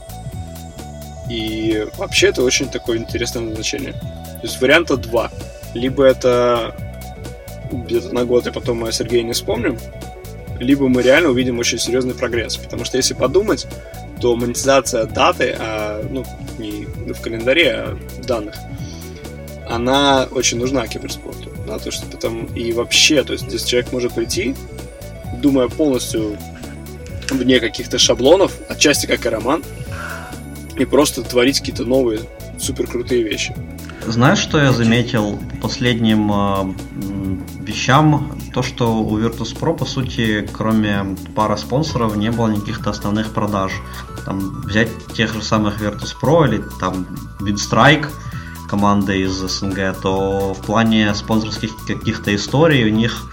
И 1.29 1.87
вообще 1.97 2.27
это 2.27 2.43
очень 2.43 2.69
такое 2.69 2.97
интересное 2.97 3.43
назначение. 3.43 3.93
То 3.93 4.41
есть 4.43 4.61
варианта 4.61 4.97
два. 4.97 5.31
Либо 5.73 6.03
это 6.03 6.92
где-то 7.77 8.13
на 8.13 8.25
год, 8.25 8.47
и 8.47 8.51
потом 8.51 8.79
мы 8.79 8.89
о 8.89 8.91
Сергее 8.91 9.23
не 9.23 9.33
вспомним, 9.33 9.77
либо 10.59 10.87
мы 10.87 11.01
реально 11.01 11.29
увидим 11.29 11.59
очень 11.59 11.79
серьезный 11.79 12.13
прогресс. 12.13 12.57
Потому 12.57 12.85
что 12.85 12.97
если 12.97 13.13
подумать, 13.13 13.67
то 14.21 14.35
монетизация 14.35 15.05
даты, 15.05 15.55
а, 15.57 16.05
ну, 16.09 16.23
не 16.57 16.85
в 17.13 17.21
календаре, 17.21 17.71
а 17.71 17.97
в 18.17 18.25
данных, 18.25 18.55
она 19.67 20.27
очень 20.31 20.59
нужна 20.59 20.87
киберспорту. 20.87 21.49
Да, 21.67 21.79
то, 21.79 21.91
что 21.91 22.05
потом 22.05 22.45
и 22.55 22.73
вообще, 22.73 23.23
то 23.23 23.33
есть 23.33 23.47
здесь 23.47 23.63
человек 23.63 23.91
может 23.91 24.13
прийти, 24.13 24.55
думая 25.41 25.67
полностью 25.67 26.37
вне 27.29 27.59
каких-то 27.59 27.97
шаблонов, 27.97 28.53
отчасти 28.69 29.05
как 29.05 29.25
и 29.25 29.29
роман, 29.29 29.63
и 30.77 30.85
просто 30.85 31.23
творить 31.23 31.59
какие-то 31.59 31.85
новые 31.85 32.21
супер 32.59 32.87
крутые 32.87 33.23
вещи. 33.23 33.55
Знаешь, 34.07 34.39
что 34.39 34.59
я 34.59 34.71
заметил 34.71 35.39
последним 35.61 36.31
э, 36.31 36.73
вещам? 37.59 38.37
То, 38.53 38.61
что 38.61 38.97
у 38.97 39.17
Virtus.pro, 39.17 39.75
по 39.75 39.85
сути, 39.85 40.47
кроме 40.51 41.15
пары 41.35 41.57
спонсоров, 41.57 42.15
не 42.15 42.29
было 42.29 42.49
никаких-то 42.49 42.89
основных 42.89 43.31
продаж. 43.31 43.71
Там, 44.25 44.61
взять 44.61 44.89
тех 45.13 45.33
же 45.33 45.41
самых 45.41 45.81
Virtus.pro 45.81 46.47
или 46.47 46.63
там 46.79 47.07
Windstrike, 47.39 48.07
команды 48.69 49.21
из 49.21 49.33
СНГ, 49.33 49.95
то 50.01 50.53
в 50.53 50.65
плане 50.65 51.13
спонсорских 51.15 51.71
каких-то 51.87 52.35
историй 52.35 52.85
у 52.85 52.89
них 52.89 53.29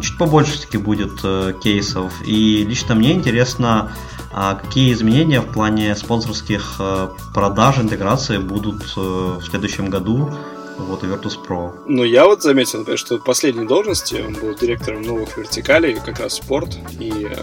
чуть 0.00 0.18
побольше 0.18 0.52
все-таки 0.52 0.78
будет 0.78 1.20
э, 1.24 1.54
кейсов. 1.62 2.12
И 2.24 2.64
лично 2.64 2.94
мне 2.94 3.12
интересно, 3.12 3.92
а 4.32 4.54
какие 4.54 4.92
изменения 4.92 5.40
в 5.40 5.52
плане 5.52 5.94
спонсорских 5.96 6.76
э, 6.78 7.08
продаж, 7.34 7.78
интеграции 7.78 8.38
будут 8.38 8.82
э, 8.96 9.00
в 9.00 9.42
следующем 9.42 9.90
году 9.90 10.30
вот, 10.78 11.02
Virtus.pro? 11.02 11.72
Ну, 11.86 12.04
я 12.04 12.26
вот 12.26 12.42
заметил, 12.42 12.80
например, 12.80 12.98
что 12.98 13.18
в 13.18 13.24
последней 13.24 13.66
должности 13.66 14.22
он 14.26 14.34
был 14.34 14.54
директором 14.54 15.02
новых 15.02 15.36
вертикалей, 15.36 15.94
как 15.94 16.20
раз 16.20 16.34
спорт 16.34 16.78
и, 16.98 17.26
э, 17.28 17.36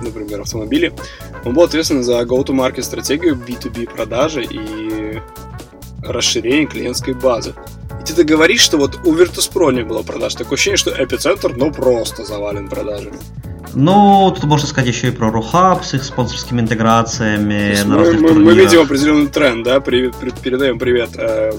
например, 0.00 0.40
автомобили. 0.40 0.92
Он 1.44 1.54
был 1.54 1.64
ответственен 1.64 2.02
за 2.02 2.20
go-to-market 2.22 2.82
стратегию 2.82 3.36
B2B 3.36 3.94
продажи 3.94 4.42
и 4.42 5.20
расширение 6.02 6.66
клиентской 6.66 7.14
базы. 7.14 7.54
И 8.00 8.12
ты 8.12 8.24
говоришь, 8.24 8.60
что 8.60 8.78
вот 8.78 8.98
у 9.04 9.14
Virtus.pro 9.14 9.72
не 9.72 9.84
было 9.84 10.02
продаж. 10.02 10.34
Такое 10.34 10.54
ощущение, 10.54 10.76
что 10.76 10.90
эпицентр, 10.90 11.54
ну, 11.54 11.70
просто 11.72 12.24
завален 12.24 12.68
продажами. 12.68 13.18
Ну, 13.74 14.32
тут 14.34 14.44
можно 14.44 14.66
сказать 14.66 14.88
еще 14.88 15.08
и 15.08 15.10
про 15.10 15.30
Рухаб 15.30 15.84
с 15.84 15.94
их 15.94 16.04
спонсорскими 16.04 16.60
интеграциями 16.60 17.82
на 17.84 17.98
мы, 17.98 18.12
мы, 18.14 18.32
мы 18.34 18.54
видим 18.54 18.80
определенный 18.80 19.28
тренд, 19.28 19.64
да, 19.64 19.80
привет, 19.80 20.14
передаем 20.42 20.78
привет 20.78 21.10
э, 21.16 21.52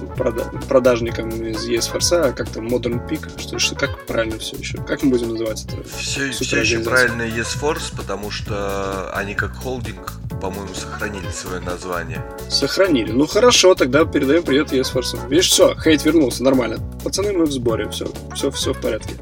продажникам 0.67 1.29
из 1.29 1.67
ESForce, 1.67 2.33
как 2.33 2.49
там 2.49 2.67
Modern 2.67 3.07
Peak, 3.07 3.39
что, 3.39 3.57
что 3.57 3.75
как 3.75 4.05
правильно 4.05 4.37
все 4.37 4.57
еще, 4.57 4.77
как 4.77 5.01
мы 5.03 5.11
будем 5.11 5.29
называть 5.29 5.65
это? 5.65 5.83
Все, 5.97 6.31
все 6.31 6.59
еще 6.59 6.79
правильно 6.79 7.23
ESForce, 7.23 7.95
потому 7.95 8.29
что 8.29 9.11
они 9.13 9.33
как 9.33 9.55
холдинг, 9.55 10.13
по-моему, 10.41 10.73
сохранили 10.75 11.29
свое 11.31 11.61
название. 11.61 12.23
Сохранили. 12.49 13.11
Ну 13.11 13.25
хорошо, 13.25 13.73
тогда 13.75 14.05
передаем 14.05 14.43
привет 14.43 14.71
ESForce. 14.71 15.27
Видишь, 15.29 15.49
все, 15.49 15.75
хейт 15.75 16.03
вернулся, 16.05 16.43
нормально. 16.43 16.77
Пацаны, 17.03 17.33
мы 17.33 17.45
в 17.45 17.51
сборе, 17.51 17.89
все, 17.89 18.07
все, 18.35 18.51
все 18.51 18.73
в 18.73 18.81
порядке. 18.81 19.15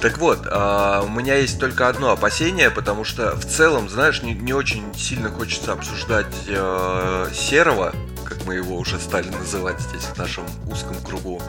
Так 0.00 0.18
вот, 0.18 0.46
а, 0.50 1.02
у 1.02 1.08
меня 1.08 1.36
есть 1.36 1.60
только 1.60 1.88
одно 1.88 2.10
опасение, 2.10 2.70
потому 2.70 3.04
что 3.04 3.36
в 3.36 3.44
целом, 3.44 3.88
знаешь, 3.88 4.22
не, 4.22 4.34
не 4.34 4.52
очень 4.52 4.94
сильно 4.94 5.30
хочется 5.30 5.72
обсуждать 5.72 6.34
э, 6.48 7.28
серого, 7.32 7.94
как 8.24 8.44
мы 8.44 8.54
его 8.56 8.76
уже 8.76 8.98
стали 8.98 9.28
называть 9.28 9.80
здесь 9.80 10.02
в 10.02 10.18
нашем 10.18 10.44
узком 10.68 10.96
кругу. 11.02 11.40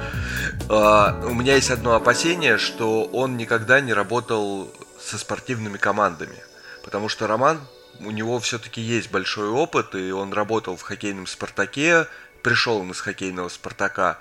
Э, 0.69 1.25
у 1.25 1.33
меня 1.33 1.55
есть 1.55 1.71
одно 1.71 1.95
опасение, 1.95 2.57
что 2.57 3.05
он 3.05 3.37
никогда 3.37 3.81
не 3.81 3.93
работал 3.93 4.71
со 4.99 5.17
спортивными 5.17 5.77
командами. 5.77 6.37
Потому 6.83 7.09
что 7.09 7.27
Роман, 7.27 7.59
у 7.99 8.11
него 8.11 8.39
все-таки 8.39 8.81
есть 8.81 9.11
большой 9.11 9.49
опыт, 9.49 9.95
и 9.95 10.11
он 10.11 10.33
работал 10.33 10.77
в 10.77 10.81
хоккейном 10.81 11.27
«Спартаке», 11.27 12.07
пришел 12.41 12.77
он 12.77 12.91
из 12.91 12.99
хоккейного 12.99 13.49
«Спартака», 13.49 14.19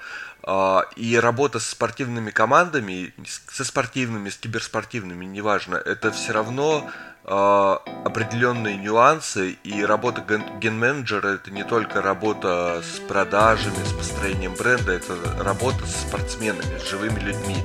и 0.97 1.19
работа 1.21 1.61
с 1.61 1.69
спортивными 1.69 2.31
командами, 2.31 3.15
со 3.51 3.65
спортивными, 3.65 4.29
с 4.29 4.37
киберспортивными, 4.37 5.25
неважно, 5.25 5.77
это 5.77 6.11
все 6.11 6.33
равно 6.33 6.91
а, 7.25 7.81
определенные 8.05 8.77
нюансы, 8.77 9.57
и 9.63 9.85
работа 9.85 10.25
ген-менеджера 10.61 11.29
это 11.29 11.53
не 11.53 11.63
только 11.63 12.03
работа 12.03 12.83
с 12.83 12.99
продажами, 12.99 13.77
с 13.85 13.93
построением 13.93 14.55
бренда, 14.55 14.93
это 14.93 15.15
работа 15.39 15.87
с 15.87 16.09
спортсменами, 16.09 16.79
с 16.79 16.91
живыми 16.91 17.21
людьми. 17.21 17.57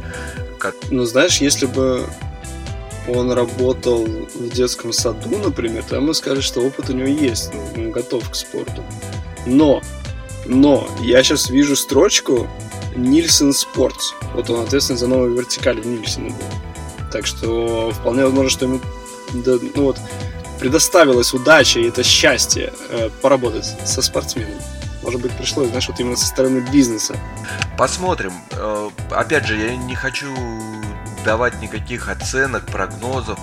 Ну, 0.92 1.06
знаешь, 1.06 1.38
если 1.38 1.66
бы 1.66 2.08
он 3.08 3.32
работал 3.32 4.06
в 4.06 4.50
детском 4.50 4.94
саду, 4.94 5.40
например, 5.40 5.84
то 5.84 6.00
мы 6.02 6.14
скажем, 6.14 6.44
что 6.44 6.62
опыт 6.62 6.92
у 6.92 6.94
него 6.94 7.08
есть, 7.08 7.52
ну, 7.52 7.72
он 7.76 7.92
готов 7.92 8.30
к 8.30 8.36
спорту. 8.36 8.84
Но, 9.48 9.82
но, 10.48 10.88
я 11.02 11.24
сейчас 11.24 11.50
вижу 11.50 11.76
строчку 11.76 12.48
Нильсон 12.96 13.54
Спортс. 13.54 14.14
Вот 14.34 14.50
он 14.50 14.62
ответственен 14.62 14.98
за 14.98 15.08
новую 15.08 15.36
вертикаль 15.36 15.82
в 15.82 15.86
Нильсоне 15.86 16.30
был. 16.30 17.10
Так 17.12 17.26
что 17.26 17.92
вполне 17.92 18.24
возможно, 18.24 18.50
что 18.50 18.66
ему 18.66 18.80
да, 19.34 19.58
ну 19.76 19.84
вот, 19.84 19.98
предоставилась 20.60 21.34
удача 21.34 21.80
и 21.80 21.88
это 21.88 22.04
счастье 22.04 22.74
э, 22.90 23.10
поработать 23.22 23.66
со 23.86 24.02
спортсменом. 24.02 24.60
Может 25.04 25.22
быть, 25.22 25.32
пришлось, 25.34 25.70
знаешь, 25.70 25.88
вот 25.88 26.00
именно 26.00 26.18
со 26.18 26.26
стороны 26.26 26.60
бизнеса. 26.72 27.16
Посмотрим. 27.78 28.34
Э, 28.52 28.90
опять 29.12 29.46
же, 29.46 29.58
я 29.58 29.76
не 29.76 29.96
хочу 29.96 30.28
давать 31.28 31.62
никаких 31.62 32.08
оценок, 32.08 32.66
прогнозов 32.68 33.38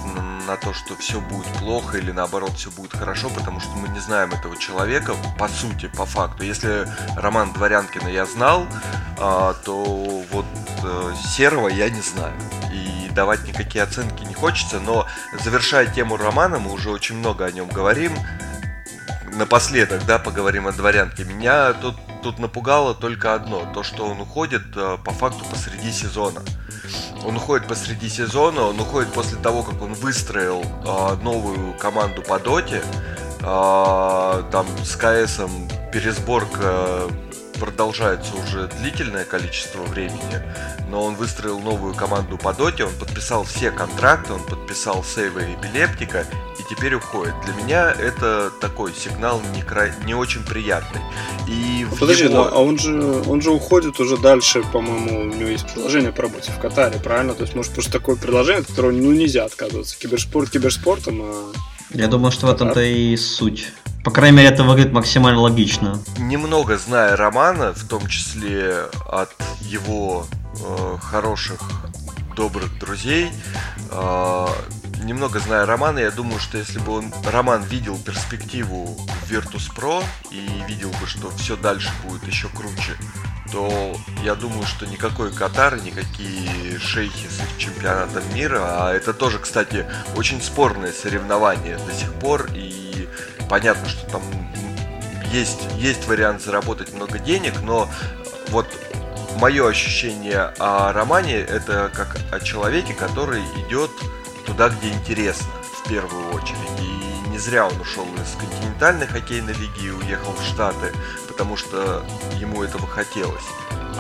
на, 0.47 0.57
то, 0.57 0.73
что 0.73 0.97
все 0.97 1.21
будет 1.21 1.47
плохо 1.59 1.99
или 1.99 2.13
наоборот 2.13 2.53
все 2.57 2.71
будет 2.71 2.95
хорошо, 2.95 3.29
потому 3.29 3.61
что 3.61 3.73
мы 3.73 3.89
не 3.89 4.01
знаем 4.01 4.33
этого 4.33 4.57
человека 4.57 5.15
по 5.39 5.49
сути, 5.49 5.89
по 5.89 6.07
факту. 6.07 6.45
Если 6.45 6.89
Роман 7.15 7.53
Дворянкина 7.53 8.09
я 8.09 8.25
знал, 8.25 8.67
а, 9.19 9.53
то 9.67 9.85
вот 9.85 10.47
э, 10.83 11.13
Серого 11.27 11.69
я 11.69 11.91
не 11.91 12.01
знаю. 12.01 12.33
И 12.73 13.11
давать 13.11 13.47
никакие 13.47 13.85
оценки 13.85 14.25
не 14.25 14.33
хочется, 14.33 14.81
но 14.81 15.07
завершая 15.43 15.87
тему 15.87 16.17
романа, 16.17 16.59
мы 16.59 16.73
уже 16.73 16.89
очень 16.89 17.17
много 17.19 17.45
о 17.45 17.53
нем 17.53 17.69
говорим. 17.69 18.15
Напоследок, 19.37 20.07
да, 20.07 20.19
поговорим 20.19 20.69
о 20.69 20.73
дворянке. 20.73 21.25
Меня 21.25 21.73
тут, 21.73 21.97
тут 22.23 22.39
напугало 22.39 22.95
только 22.95 23.35
одно, 23.35 23.67
то, 23.75 23.83
что 23.83 24.07
он 24.07 24.21
уходит 24.21 24.63
э, 24.77 24.97
по 25.05 25.13
факту 25.13 25.45
посреди 25.51 25.91
сезона. 25.91 26.41
Он 27.25 27.37
уходит 27.37 27.67
посреди 27.67 28.09
сезона, 28.09 28.63
он 28.63 28.79
уходит 28.79 29.13
после 29.13 29.39
того, 29.39 29.63
как 29.63 29.83
он 29.83 29.95
выстроил 29.95 30.63
э, 30.63 31.23
новую 31.23 31.75
команду 31.79 32.23
по 32.23 32.39
доте, 32.39 32.83
А, 33.43 34.43
там 34.51 34.67
с 34.85 34.97
КСом 34.97 35.69
пересборка 35.93 37.09
продолжается 37.59 38.35
уже 38.37 38.69
длительное 38.81 39.25
количество 39.25 39.83
времени, 39.83 40.43
но 40.89 41.05
он 41.05 41.15
выстроил 41.15 41.61
новую 41.61 41.95
команду 41.95 42.39
по 42.39 42.53
доте, 42.53 42.85
он 42.85 42.93
подписал 42.95 43.45
все 43.45 43.71
контракты, 43.71 44.33
он 44.33 44.43
подписал 44.43 45.05
сейвы 45.05 45.57
эпилептика 45.59 46.27
и 46.59 46.75
теперь 46.75 46.95
уходит. 46.95 47.35
Для 47.45 47.55
меня 47.55 47.91
это 47.91 48.51
такой 48.61 48.93
сигнал 48.95 49.41
не, 49.55 49.63
кра... 49.63 49.95
не 50.05 50.15
очень 50.15 50.45
приятный. 50.45 51.01
И 51.49 51.85
в 51.85 51.99
Подожди, 51.99 52.25
его... 52.25 52.49
а 52.53 52.59
он 52.59 52.79
же, 52.79 53.23
он 53.27 53.41
же 53.41 53.51
уходит 53.51 53.99
уже 54.01 54.17
дальше, 54.17 54.63
по-моему, 54.73 55.23
у 55.23 55.35
него 55.35 55.49
есть 55.49 55.67
предложение 55.67 56.13
по 56.13 56.23
работе 56.23 56.53
в 56.53 56.61
Катаре, 56.61 56.99
правильно? 56.99 57.35
То 57.35 57.43
есть, 57.43 57.55
может, 57.55 57.73
просто 57.73 57.93
такое 57.93 58.17
предложение, 58.17 58.61
от 58.61 58.67
которого 58.67 58.93
ну, 58.93 59.13
нельзя 59.13 59.45
отказываться. 59.45 59.99
Киберспорт 59.99 60.51
киберспортом, 60.51 61.23
а... 61.23 61.53
Я 61.91 62.09
думаю, 62.09 62.33
что 62.33 62.47
в 62.47 62.51
этом-то 62.51 62.81
и 62.81 63.17
суть. 63.17 63.73
По 64.05 64.11
крайней 64.11 64.37
мере, 64.37 64.49
это 64.51 64.65
выглядит 64.65 64.93
максимально 64.93 65.41
логично. 65.41 65.99
Немного 66.19 66.77
зная 66.77 67.17
Романа, 67.17 67.73
в 67.73 67.85
том 67.89 68.07
числе 68.07 68.85
от 69.11 69.35
его 69.63 70.27
э, 70.61 70.97
хороших, 71.01 71.59
добрых 72.37 72.79
друзей, 72.79 73.31
э, 73.91 74.47
немного 75.05 75.39
зная 75.39 75.65
Романа, 75.65 76.01
я 76.01 76.11
думаю, 76.11 76.39
что 76.39 76.59
если 76.59 76.81
бы 76.81 76.99
он 76.99 77.15
Роман 77.25 77.63
видел 77.63 77.97
перспективу 77.97 78.87
в 78.87 79.31
Virtus.pro 79.31 80.05
и 80.31 80.49
видел 80.69 80.91
бы, 81.01 81.07
что 81.07 81.31
все 81.37 81.57
дальше 81.57 81.91
будет 82.05 82.27
еще 82.27 82.49
круче, 82.49 82.97
то 83.53 83.97
я 84.23 84.35
думаю, 84.35 84.67
что 84.67 84.85
никакой 84.87 85.33
Катар, 85.33 85.81
никакие 85.81 86.79
шейхи 86.79 87.27
с 87.29 87.41
их 87.41 87.59
чемпионатом 87.59 88.23
мира, 88.35 88.61
а 88.63 88.93
это 88.93 89.15
тоже, 89.15 89.39
кстати, 89.39 89.87
очень 90.17 90.43
спорное 90.43 90.93
соревнование 90.93 91.79
до 91.79 91.95
сих 91.95 92.13
пор, 92.15 92.49
и 92.55 92.84
понятно, 93.49 93.89
что 93.89 94.07
там 94.11 94.23
есть, 95.33 95.67
есть 95.77 96.07
вариант 96.07 96.43
заработать 96.43 96.93
много 96.93 97.19
денег, 97.19 97.61
но 97.63 97.89
вот 98.49 98.67
мое 99.37 99.69
ощущение 99.69 100.53
о 100.59 100.93
романе 100.93 101.37
это 101.37 101.91
как 101.93 102.17
о 102.31 102.41
человеке, 102.41 102.95
который 102.95 103.43
идет 103.67 103.91
туда, 104.47 104.69
где 104.69 104.91
интересно, 104.91 105.49
в 105.83 105.89
первую 105.89 106.33
очередь. 106.35 106.59
И 106.81 107.29
не 107.31 107.39
зря 107.39 107.67
он 107.67 107.81
ушел 107.81 108.07
из 108.15 108.39
континентальной 108.39 109.07
хоккейной 109.07 109.55
лиги 109.55 109.87
и 109.87 109.91
уехал 109.91 110.33
в 110.33 110.45
Штаты, 110.45 110.93
потому 111.27 111.57
что 111.57 112.05
ему 112.39 112.63
этого 112.63 112.87
хотелось, 112.87 113.45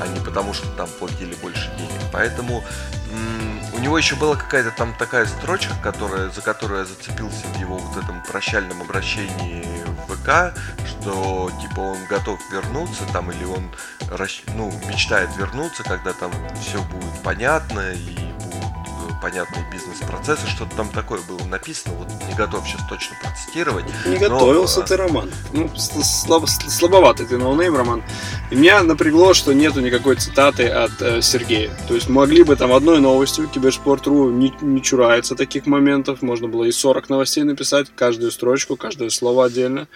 а 0.01 0.07
не 0.07 0.21
потому 0.21 0.55
что 0.55 0.69
там 0.77 0.89
платили 0.99 1.35
больше 1.43 1.73
денег. 1.77 2.01
Поэтому 2.13 2.59
у 2.59 3.54
него 3.85 3.99
еще 3.99 4.17
была 4.17 4.35
какая-то 4.35 4.71
там 4.71 4.95
такая 4.95 5.26
строчка, 5.26 5.75
которая, 5.83 6.31
за 6.31 6.41
которую 6.41 6.81
я 6.81 6.87
зацепился 6.87 7.47
в 7.49 7.61
его 7.61 7.76
вот 7.76 8.03
этом 8.03 8.23
прощальном 8.23 8.81
обращении 8.81 9.62
в 10.07 10.14
ВК, 10.14 10.59
что 10.87 11.50
типа 11.61 11.81
он 11.81 11.99
готов 12.09 12.41
вернуться 12.50 13.03
там 13.12 13.31
или 13.31 13.45
он 13.45 13.71
ну, 14.55 14.73
мечтает 14.88 15.29
вернуться, 15.37 15.83
когда 15.83 16.14
там 16.14 16.33
все 16.59 16.83
будет 16.83 17.23
понятно 17.23 17.93
и 17.93 18.24
понятные 19.25 19.64
бизнес-процессы, 19.73 20.47
что-то 20.47 20.76
там 20.76 20.90
такое 20.90 21.19
было 21.26 21.43
написано, 21.47 21.95
вот 21.95 22.09
не 22.28 22.35
готов 22.35 22.69
сейчас 22.69 22.87
точно 22.90 23.16
процитировать. 23.23 23.87
Не 24.04 24.19
но... 24.19 24.28
готовился 24.28 24.83
ты, 24.83 24.99
Роман. 24.99 25.31
Ну, 25.54 25.71
слабо, 25.76 26.45
слабоватый 26.45 27.25
ты 27.25 27.38
ноунейм, 27.38 27.75
Роман. 27.75 28.02
И 28.50 28.54
меня 28.54 28.83
напрягло, 28.83 29.33
что 29.33 29.54
нету 29.54 29.81
никакой 29.81 30.16
цитаты 30.16 30.69
от 30.69 31.00
э, 31.00 31.23
Сергея. 31.23 31.71
То 31.88 31.95
есть 31.95 32.11
могли 32.11 32.43
бы 32.43 32.54
там 32.54 32.71
одной 32.75 33.00
новостью, 33.00 33.49
Киберспорт.ру 33.49 34.28
не, 34.28 34.52
не 34.61 34.83
чурается 34.83 35.35
таких 35.35 35.64
моментов, 35.64 36.21
можно 36.21 36.47
было 36.47 36.64
и 36.64 36.71
40 36.71 37.09
новостей 37.09 37.45
написать, 37.45 37.87
каждую 37.97 38.31
строчку, 38.31 38.76
каждое 38.76 39.09
слово 39.09 39.47
отдельно, 39.47 39.88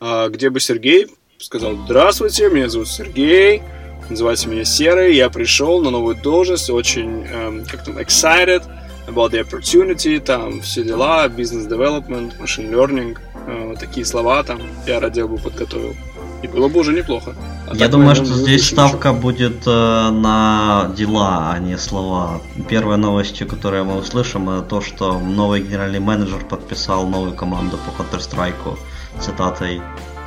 а, 0.00 0.28
где 0.30 0.50
бы 0.50 0.58
Сергей 0.58 1.06
сказал, 1.38 1.76
здравствуйте, 1.76 2.50
меня 2.50 2.68
зовут 2.68 2.88
Сергей, 2.88 3.62
Называется 4.10 4.48
меня 4.48 4.64
Серый. 4.64 5.14
Я 5.14 5.30
пришел 5.30 5.82
на 5.82 5.90
новую 5.90 6.16
должность, 6.16 6.70
очень, 6.70 7.24
эм, 7.26 7.64
как 7.64 7.84
там, 7.84 7.98
excited 7.98 8.62
about 9.06 9.32
the 9.32 9.40
opportunity, 9.40 10.20
там 10.20 10.60
все 10.62 10.82
дела, 10.82 11.26
business 11.28 11.68
development, 11.68 12.38
machine 12.38 12.70
learning, 12.70 13.16
э, 13.46 13.74
такие 13.78 14.06
слова 14.06 14.42
там 14.42 14.60
я 14.86 14.98
отдел 14.98 15.28
бы 15.28 15.38
подготовил. 15.38 15.94
И 16.42 16.46
было 16.46 16.68
бы 16.68 16.80
уже 16.80 16.92
неплохо. 16.92 17.34
А 17.66 17.74
я 17.74 17.88
думаю, 17.88 18.14
что 18.14 18.26
здесь 18.26 18.66
ставка 18.66 19.08
ничего. 19.08 19.22
будет 19.22 19.66
э, 19.66 20.10
на 20.10 20.92
дела, 20.94 21.52
а 21.52 21.58
не 21.58 21.78
слова. 21.78 22.42
Первая 22.68 22.98
новость, 22.98 23.38
которую 23.46 23.86
мы 23.86 23.96
услышим, 23.96 24.50
это 24.50 24.62
то, 24.62 24.80
что 24.82 25.18
новый 25.18 25.62
генеральный 25.62 26.00
менеджер 26.00 26.44
подписал 26.44 27.06
новую 27.06 27.32
команду 27.34 27.78
по 27.78 28.02
Counter-Strike 28.02 28.76
цитатой 29.20 29.80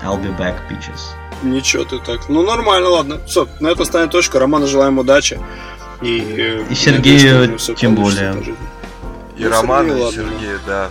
I'll 0.04 0.18
be 0.18 0.36
back, 0.38 0.56
bitches. 0.70 1.27
Ничего 1.44 1.84
ты 1.84 2.00
так. 2.00 2.30
Ну, 2.30 2.44
нормально, 2.44 2.90
ладно. 2.90 3.22
Все, 3.26 3.48
на 3.60 3.68
этом 3.70 3.86
станет 3.86 4.12
точка. 4.12 4.40
Роману 4.40 4.68
желаем 4.68 4.98
удачи. 4.98 5.40
И, 6.02 6.64
и 6.70 6.76
Сергею 6.76 7.58
тем 7.58 7.96
более. 7.96 8.34
И 9.38 9.44
ну, 9.44 9.50
Роману, 9.50 10.08
и 10.08 10.12
Сергею, 10.12 10.60
да. 10.66 10.90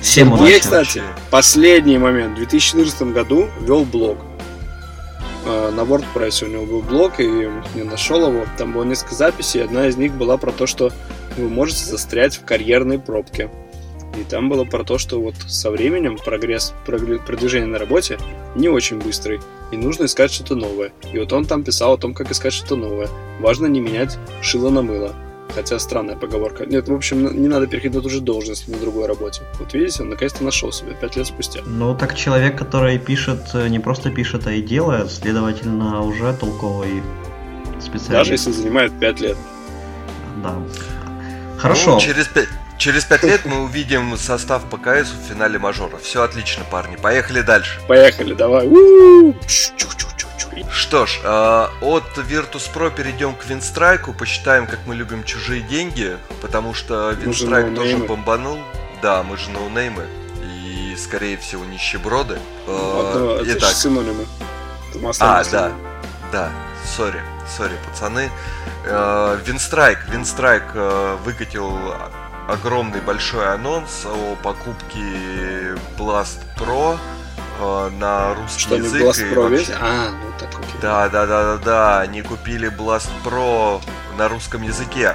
Всем 0.00 0.32
удачи. 0.32 0.42
Сергей, 0.42 0.60
кстати, 0.60 1.02
последний 1.30 1.98
момент. 1.98 2.32
В 2.32 2.36
2014 2.36 3.02
году 3.12 3.48
вел 3.60 3.84
блог. 3.84 4.18
А, 5.46 5.70
на 5.70 5.80
WordPress 5.80 6.44
у 6.44 6.48
него 6.48 6.66
был 6.66 6.82
блог, 6.82 7.20
и 7.20 7.48
я 7.74 7.84
нашел 7.84 8.28
его. 8.28 8.44
Там 8.58 8.72
было 8.72 8.84
несколько 8.84 9.14
записей. 9.14 9.62
Одна 9.62 9.86
из 9.86 9.96
них 9.96 10.12
была 10.12 10.36
про 10.36 10.50
то, 10.50 10.66
что 10.66 10.90
вы 11.36 11.48
можете 11.48 11.84
застрять 11.84 12.36
в 12.36 12.44
карьерной 12.44 12.98
пробке. 12.98 13.50
И 14.16 14.24
там 14.24 14.48
было 14.48 14.64
про 14.64 14.82
то, 14.84 14.98
что 14.98 15.20
вот 15.20 15.34
со 15.46 15.70
временем 15.70 16.16
прогресс, 16.16 16.74
продвижение 16.84 17.68
на 17.68 17.78
работе 17.78 18.18
не 18.54 18.68
очень 18.68 18.98
быстрый, 18.98 19.40
и 19.70 19.76
нужно 19.76 20.06
искать 20.06 20.32
что-то 20.32 20.54
новое. 20.54 20.92
И 21.12 21.18
вот 21.18 21.32
он 21.32 21.44
там 21.44 21.64
писал 21.64 21.94
о 21.94 21.98
том, 21.98 22.14
как 22.14 22.30
искать 22.30 22.52
что-то 22.52 22.76
новое. 22.76 23.08
Важно 23.40 23.66
не 23.66 23.80
менять 23.80 24.18
шило 24.42 24.70
на 24.70 24.82
мыло. 24.82 25.14
Хотя 25.54 25.78
странная 25.78 26.16
поговорка. 26.16 26.66
Нет, 26.66 26.88
в 26.88 26.94
общем, 26.94 27.40
не 27.40 27.48
надо 27.48 27.66
переходить 27.66 27.94
на 27.94 28.02
ту 28.02 28.10
же 28.10 28.20
должность 28.20 28.68
на 28.68 28.76
другой 28.76 29.06
работе. 29.06 29.42
Вот 29.58 29.72
видите, 29.72 30.02
он 30.02 30.10
наконец-то 30.10 30.44
нашел 30.44 30.72
себя 30.72 30.92
пять 30.92 31.16
лет 31.16 31.26
спустя. 31.26 31.60
Ну, 31.64 31.96
так 31.96 32.14
человек, 32.14 32.58
который 32.58 32.98
пишет, 32.98 33.40
э, 33.54 33.68
не 33.68 33.78
просто 33.78 34.10
пишет, 34.10 34.46
а 34.46 34.52
и 34.52 34.60
делает, 34.60 35.10
следовательно, 35.10 36.02
уже 36.02 36.34
толковый 36.34 37.02
специалист. 37.80 38.10
Даже 38.10 38.32
если 38.32 38.50
занимает 38.50 38.92
пять 38.98 39.20
лет. 39.20 39.36
Да. 40.42 40.56
Хорошо. 41.58 41.94
Ну, 41.94 42.00
через 42.00 42.26
пять 42.28 42.48
Через 42.78 43.04
пять 43.04 43.22
лет 43.22 43.44
мы 43.46 43.62
увидим 43.62 44.16
состав 44.16 44.64
ПКС 44.64 45.10
в 45.10 45.28
финале 45.28 45.58
мажора. 45.58 45.96
Все 45.98 46.22
отлично, 46.22 46.64
парни. 46.70 46.96
Поехали 46.96 47.40
дальше. 47.40 47.80
Поехали, 47.88 48.34
давай. 48.34 48.68
Что 50.70 51.06
ж, 51.06 51.20
э, 51.22 51.66
от 51.80 52.18
Virtus.pro 52.18 52.94
перейдем 52.94 53.34
к 53.34 53.44
Винстрайку. 53.46 54.12
Посчитаем, 54.12 54.66
как 54.66 54.80
мы 54.86 54.94
любим 54.94 55.24
чужие 55.24 55.62
деньги. 55.62 56.16
Потому 56.42 56.74
что 56.74 57.10
Винстрайк 57.10 57.74
тоже 57.74 57.98
бомбанул. 57.98 58.58
Да, 59.02 59.22
мы 59.22 59.36
же 59.36 59.50
ноунеймы. 59.50 60.04
И, 60.42 60.96
скорее 60.96 61.36
всего, 61.38 61.64
нищеброды. 61.64 62.38
Э, 62.66 63.40
это 63.42 63.58
Итак. 63.58 63.70
синонимы. 63.72 64.26
А, 65.20 65.44
да. 65.44 65.72
Да, 66.32 66.50
сори, 66.96 67.20
сори, 67.56 67.74
пацаны. 67.88 68.30
Э, 68.84 69.38
Винстрайк, 69.44 69.98
Винстрайк 70.08 70.64
э, 70.74 71.16
выкатил 71.24 71.94
огромный 72.48 73.00
большой 73.00 73.52
анонс 73.52 74.04
о 74.04 74.36
покупке 74.42 75.76
Blast 75.98 76.38
Pro 76.56 76.98
э, 77.60 77.90
на 77.98 78.34
русский 78.34 78.60
Что, 78.60 78.76
язык. 78.76 79.02
Blast 79.02 79.32
Pro 79.32 79.48
вообще... 79.50 79.76
А, 79.80 80.10
ну 80.10 80.32
так 80.38 80.50
окей. 80.58 80.80
Да, 80.80 81.08
да, 81.08 81.26
да, 81.26 81.42
да, 81.42 81.56
да. 81.58 82.00
Они 82.00 82.22
купили 82.22 82.70
Blast 82.70 83.10
Pro 83.24 83.82
на 84.16 84.28
русском 84.28 84.62
языке. 84.62 85.14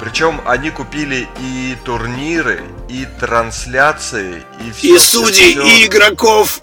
Причем 0.00 0.40
они 0.46 0.70
купили 0.70 1.28
и 1.40 1.76
турниры, 1.84 2.62
и 2.88 3.06
трансляции, 3.18 4.42
и 4.64 4.72
все. 4.72 4.96
И 4.96 4.98
судей, 4.98 5.52
все. 5.52 5.62
и 5.62 5.86
игроков. 5.86 6.60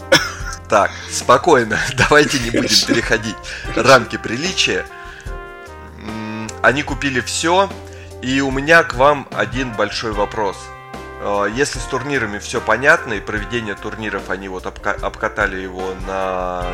Так, 0.67 0.91
спокойно, 1.12 1.80
давайте 1.93 2.39
не 2.39 2.50
будем 2.50 2.88
переходить 2.88 3.36
рамки 3.76 4.17
приличия. 4.17 4.86
Они 6.62 6.84
купили 6.84 7.22
все, 7.22 7.70
и 8.21 8.41
у 8.41 8.51
меня 8.51 8.84
к 8.84 8.95
вам 8.95 9.27
один 9.32 9.73
большой 9.73 10.12
вопрос. 10.12 10.58
А, 11.21 11.45
если 11.45 11.80
с 11.80 11.84
турнирами 11.84 12.39
все 12.39 12.62
понятно, 12.62 13.13
и 13.13 13.19
проведение 13.19 13.75
турниров, 13.75 14.30
они 14.30 14.49
вот 14.49 14.65
обкатали 14.65 15.62
его 15.62 15.93
на 16.08 16.65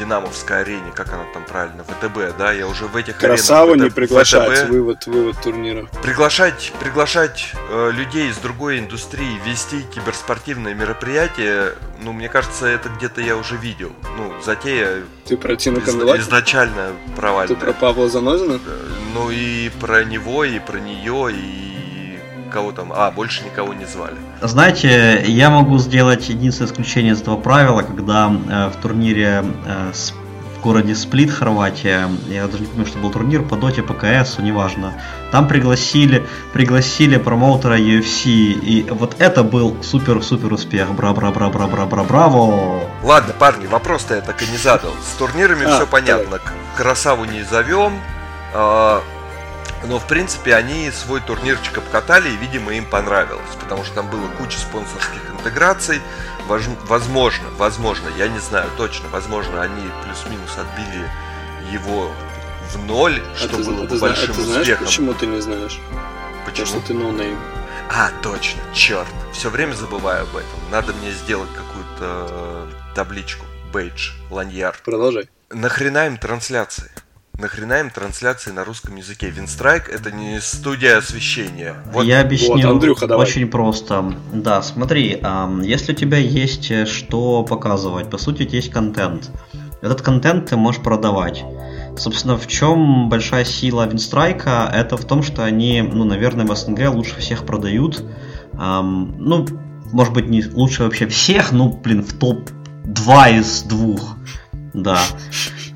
Динамовской 0.00 0.62
арене, 0.62 0.92
как 0.94 1.12
она 1.12 1.24
там 1.34 1.44
правильно, 1.44 1.84
ВТБ, 1.84 2.38
да, 2.38 2.52
я 2.52 2.66
уже 2.66 2.86
в 2.86 2.96
этих 2.96 3.18
Красава 3.18 3.72
аренах... 3.72 3.84
не 3.84 3.90
приглашать, 3.90 4.58
ВТБ, 4.58 4.70
вывод, 4.70 5.06
вывод 5.06 5.36
турнира. 5.42 5.86
Приглашать, 6.02 6.72
приглашать 6.80 7.52
э, 7.68 7.90
людей 7.92 8.30
из 8.30 8.38
другой 8.38 8.78
индустрии, 8.78 9.38
вести 9.44 9.82
киберспортивные 9.94 10.74
мероприятия, 10.74 11.74
ну, 12.02 12.14
мне 12.14 12.30
кажется, 12.30 12.66
это 12.66 12.88
где-то 12.88 13.20
я 13.20 13.36
уже 13.36 13.56
видел. 13.56 13.92
Ну, 14.16 14.32
затея... 14.42 15.02
Ты 15.26 15.36
про 15.36 15.54
Тину 15.56 15.80
из, 15.80 16.22
Изначально 16.22 16.92
провальная. 17.14 17.54
Ты 17.54 17.60
про 17.60 17.74
Павла 17.74 18.08
Занозина? 18.08 18.58
Ну, 19.12 19.30
и 19.30 19.68
про 19.80 20.04
него, 20.04 20.44
и 20.44 20.58
про 20.60 20.78
нее, 20.78 21.30
и 21.34 21.69
кого 22.50 22.72
там... 22.72 22.92
А, 22.94 23.10
больше 23.10 23.44
никого 23.44 23.72
не 23.72 23.86
звали. 23.86 24.16
Знаете, 24.42 25.24
я 25.26 25.50
могу 25.50 25.78
сделать 25.78 26.28
единственное 26.28 26.70
исключение 26.70 27.12
из 27.12 27.22
этого 27.22 27.36
правила, 27.36 27.82
когда 27.82 28.30
э, 28.30 28.68
в 28.68 28.82
турнире 28.82 29.44
э, 29.66 29.92
в 30.60 30.62
городе 30.62 30.94
Сплит, 30.94 31.30
Хорватия, 31.30 32.06
я 32.28 32.46
даже 32.46 32.60
не 32.60 32.66
помню, 32.66 32.86
что 32.86 32.98
был 32.98 33.10
турнир 33.10 33.42
по 33.42 33.56
доте, 33.56 33.82
по 33.82 33.94
КС, 33.94 34.38
неважно. 34.38 34.92
Там 35.32 35.48
пригласили, 35.48 36.26
пригласили 36.52 37.16
промоутера 37.16 37.78
UFC, 37.78 38.28
и 38.28 38.86
вот 38.90 39.16
это 39.18 39.42
был 39.42 39.82
супер-супер 39.82 40.52
успех. 40.52 40.90
Бра-бра-бра-бра-бра-бра-браво! 40.92 42.82
Ладно, 43.02 43.32
парни, 43.38 43.66
вопрос-то 43.66 44.16
я 44.16 44.20
так 44.20 44.42
и 44.42 44.46
не 44.48 44.58
задал. 44.58 44.92
С 45.02 45.16
турнирами 45.16 45.64
а, 45.64 45.76
все 45.76 45.86
понятно. 45.86 46.38
Красаву 46.76 47.24
не 47.24 47.42
зовем. 47.42 47.98
А, 48.52 49.02
но, 49.84 49.98
в 49.98 50.06
принципе, 50.06 50.54
они 50.54 50.90
свой 50.90 51.20
турнирчик 51.20 51.78
обкатали, 51.78 52.28
и, 52.28 52.36
видимо, 52.36 52.72
им 52.72 52.84
понравилось, 52.84 53.54
потому 53.58 53.84
что 53.84 53.94
там 53.94 54.10
было 54.10 54.28
куча 54.38 54.58
спонсорских 54.58 55.30
интеграций. 55.38 56.00
Возможно, 56.46 57.48
возможно, 57.56 58.08
я 58.18 58.28
не 58.28 58.38
знаю 58.40 58.68
точно, 58.76 59.08
возможно, 59.08 59.62
они 59.62 59.88
плюс-минус 60.04 60.56
отбили 60.58 61.08
его 61.72 62.10
в 62.72 62.78
ноль, 62.84 63.22
а 63.32 63.36
что 63.36 63.56
ты, 63.56 63.64
было 63.64 63.86
ты, 63.86 63.98
большим 63.98 64.30
а 64.30 64.34
ты 64.34 64.42
знаешь, 64.42 64.60
успехом. 64.62 64.86
почему 64.86 65.14
ты 65.14 65.26
не 65.26 65.40
знаешь? 65.40 65.80
Почему? 66.44 66.66
Потому 66.66 66.66
что 66.66 66.80
ты 66.80 66.94
ноунейм. 66.94 67.38
А, 67.92 68.10
точно, 68.22 68.60
черт. 68.74 69.08
Все 69.32 69.50
время 69.50 69.74
забываю 69.74 70.22
об 70.22 70.36
этом. 70.36 70.70
Надо 70.70 70.92
мне 70.94 71.10
сделать 71.12 71.50
какую-то 71.54 72.68
табличку. 72.94 73.44
Бейдж, 73.72 74.12
ланьяр. 74.30 74.76
Продолжай. 74.84 75.28
Нахрена 75.50 76.06
им 76.06 76.16
трансляции? 76.16 76.90
Нахрена 77.40 77.80
им 77.80 77.90
трансляции 77.90 78.50
на 78.50 78.64
русском 78.64 78.96
языке? 78.96 79.30
Винстрайк 79.30 79.88
это 79.88 80.12
не 80.12 80.40
студия 80.40 80.98
освещения. 80.98 81.74
Вот. 81.92 82.04
Я 82.04 82.20
объясню 82.20 82.56
вот, 82.56 82.64
Андрюха, 82.64 83.06
давай. 83.06 83.26
очень 83.26 83.48
просто. 83.48 84.14
Да, 84.32 84.60
смотри, 84.60 85.22
если 85.62 85.92
у 85.92 85.94
тебя 85.94 86.18
есть 86.18 86.70
э, 86.70 86.84
что 86.84 87.42
показывать, 87.42 88.10
по 88.10 88.18
сути, 88.18 88.46
есть 88.50 88.70
контент. 88.70 89.30
Этот 89.80 90.02
контент 90.02 90.50
ты 90.50 90.56
можешь 90.56 90.82
продавать. 90.82 91.42
Собственно, 91.96 92.36
в 92.36 92.46
чем 92.46 93.08
большая 93.08 93.46
сила 93.46 93.86
Винстрайка? 93.86 94.70
Это 94.72 94.98
в 94.98 95.06
том, 95.06 95.22
что 95.22 95.42
они, 95.42 95.80
ну, 95.80 96.04
наверное, 96.04 96.44
в 96.44 96.54
СНГ 96.54 96.90
лучше 96.90 97.18
всех 97.20 97.46
продают. 97.46 98.04
Эм, 98.52 99.16
ну, 99.18 99.46
может 99.92 100.12
быть, 100.12 100.28
не 100.28 100.44
лучше 100.44 100.82
вообще 100.82 101.06
всех, 101.06 101.52
ну, 101.52 101.72
блин, 101.72 102.02
в 102.02 102.12
топ-2 102.12 103.38
из 103.38 103.62
двух. 103.62 104.16
Да. 104.74 105.00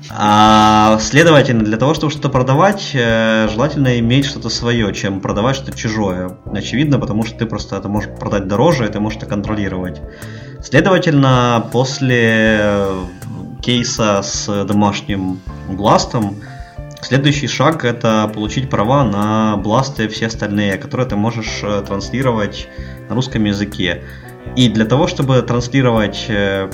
А, 0.09 0.99
следовательно, 0.99 1.63
для 1.63 1.77
того, 1.77 1.93
чтобы 1.93 2.11
что-то 2.11 2.29
продавать, 2.29 2.91
э, 2.93 3.47
желательно 3.51 3.99
иметь 3.99 4.25
что-то 4.25 4.49
свое, 4.49 4.93
чем 4.93 5.19
продавать 5.19 5.55
что-то 5.55 5.77
чужое. 5.77 6.37
Очевидно, 6.53 6.99
потому 6.99 7.23
что 7.23 7.37
ты 7.37 7.45
просто 7.45 7.77
это 7.77 7.89
можешь 7.89 8.09
продать 8.19 8.47
дороже, 8.47 8.85
и 8.85 8.89
ты 8.89 8.99
можешь 8.99 9.17
это 9.17 9.25
контролировать. 9.25 10.01
Следовательно, 10.61 11.67
после 11.71 12.85
кейса 13.61 14.21
с 14.21 14.65
домашним 14.65 15.39
бластом, 15.69 16.35
следующий 17.01 17.47
шаг 17.47 17.83
это 17.83 18.29
получить 18.33 18.69
права 18.69 19.03
на 19.03 19.57
бласты 19.57 20.07
все 20.07 20.27
остальные, 20.27 20.77
которые 20.77 21.07
ты 21.07 21.15
можешь 21.15 21.61
э, 21.63 21.83
транслировать 21.85 22.67
на 23.09 23.15
русском 23.15 23.43
языке. 23.43 24.03
И 24.55 24.69
для 24.69 24.85
того, 24.85 25.07
чтобы 25.07 25.41
транслировать 25.41 26.25
э, 26.29 26.69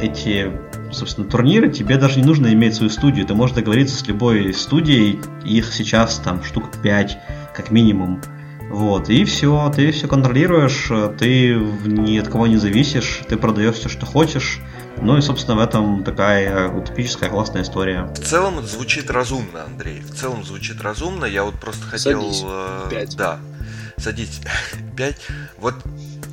эти 0.00 0.50
собственно, 0.92 1.28
турниры, 1.28 1.70
тебе 1.70 1.96
даже 1.96 2.20
не 2.20 2.26
нужно 2.26 2.52
иметь 2.52 2.74
свою 2.74 2.90
студию. 2.90 3.26
Ты 3.26 3.34
можешь 3.34 3.56
договориться 3.56 3.96
с 3.96 4.06
любой 4.06 4.52
студией, 4.54 5.20
их 5.44 5.72
сейчас 5.72 6.18
там 6.18 6.42
штук 6.42 6.64
5, 6.82 7.18
как 7.54 7.70
минимум. 7.70 8.20
Вот, 8.70 9.08
и 9.10 9.24
все, 9.24 9.72
ты 9.74 9.92
все 9.92 10.08
контролируешь, 10.08 10.90
ты 11.18 11.54
ни 11.54 12.18
от 12.18 12.28
кого 12.28 12.46
не 12.46 12.56
зависишь, 12.56 13.22
ты 13.28 13.36
продаешь 13.36 13.76
все, 13.76 13.88
что 13.88 14.06
хочешь. 14.06 14.60
Ну 15.00 15.16
и, 15.16 15.20
собственно, 15.20 15.56
в 15.56 15.60
этом 15.60 16.02
такая 16.04 16.68
утопическая 16.68 17.28
классная 17.28 17.62
история. 17.62 18.04
В 18.14 18.20
целом 18.20 18.58
это 18.58 18.66
звучит 18.66 19.10
разумно, 19.10 19.64
Андрей. 19.64 20.00
В 20.00 20.14
целом 20.14 20.42
звучит 20.44 20.80
разумно. 20.80 21.26
Я 21.26 21.44
вот 21.44 21.54
просто 21.60 21.86
хотел... 21.86 22.22
Садись. 22.22 22.44
Э, 22.44 22.88
Пять. 22.90 23.16
Да. 23.16 23.38
Садись. 23.98 24.40
Пять. 24.96 25.18
Вот 25.58 25.74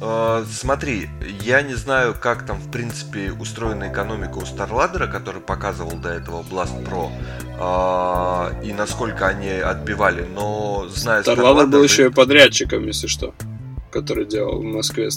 Э, 0.01 0.45
смотри, 0.49 1.10
я 1.41 1.62
не 1.62 1.75
знаю, 1.75 2.15
как 2.19 2.45
там, 2.45 2.58
в 2.58 2.71
принципе, 2.71 3.32
устроена 3.32 3.91
экономика 3.91 4.38
у 4.38 4.41
StarLadder, 4.41 5.12
который 5.12 5.41
показывал 5.41 5.97
до 5.97 6.10
этого 6.10 6.43
Blast 6.43 6.84
Pro, 6.84 7.12
э, 7.60 8.65
и 8.65 8.73
насколько 8.73 9.27
они 9.27 9.49
отбивали, 9.49 10.23
но 10.23 10.88
знаю... 10.89 11.23
StarLadder, 11.23 11.38
StarLadder 11.38 11.67
был 11.67 11.84
еще 11.84 12.08
и 12.08 12.10
подрядчиком, 12.10 12.86
если 12.86 13.08
что, 13.08 13.34
который 13.91 14.25
делал 14.25 14.60
в 14.60 14.63
Москве. 14.63 15.10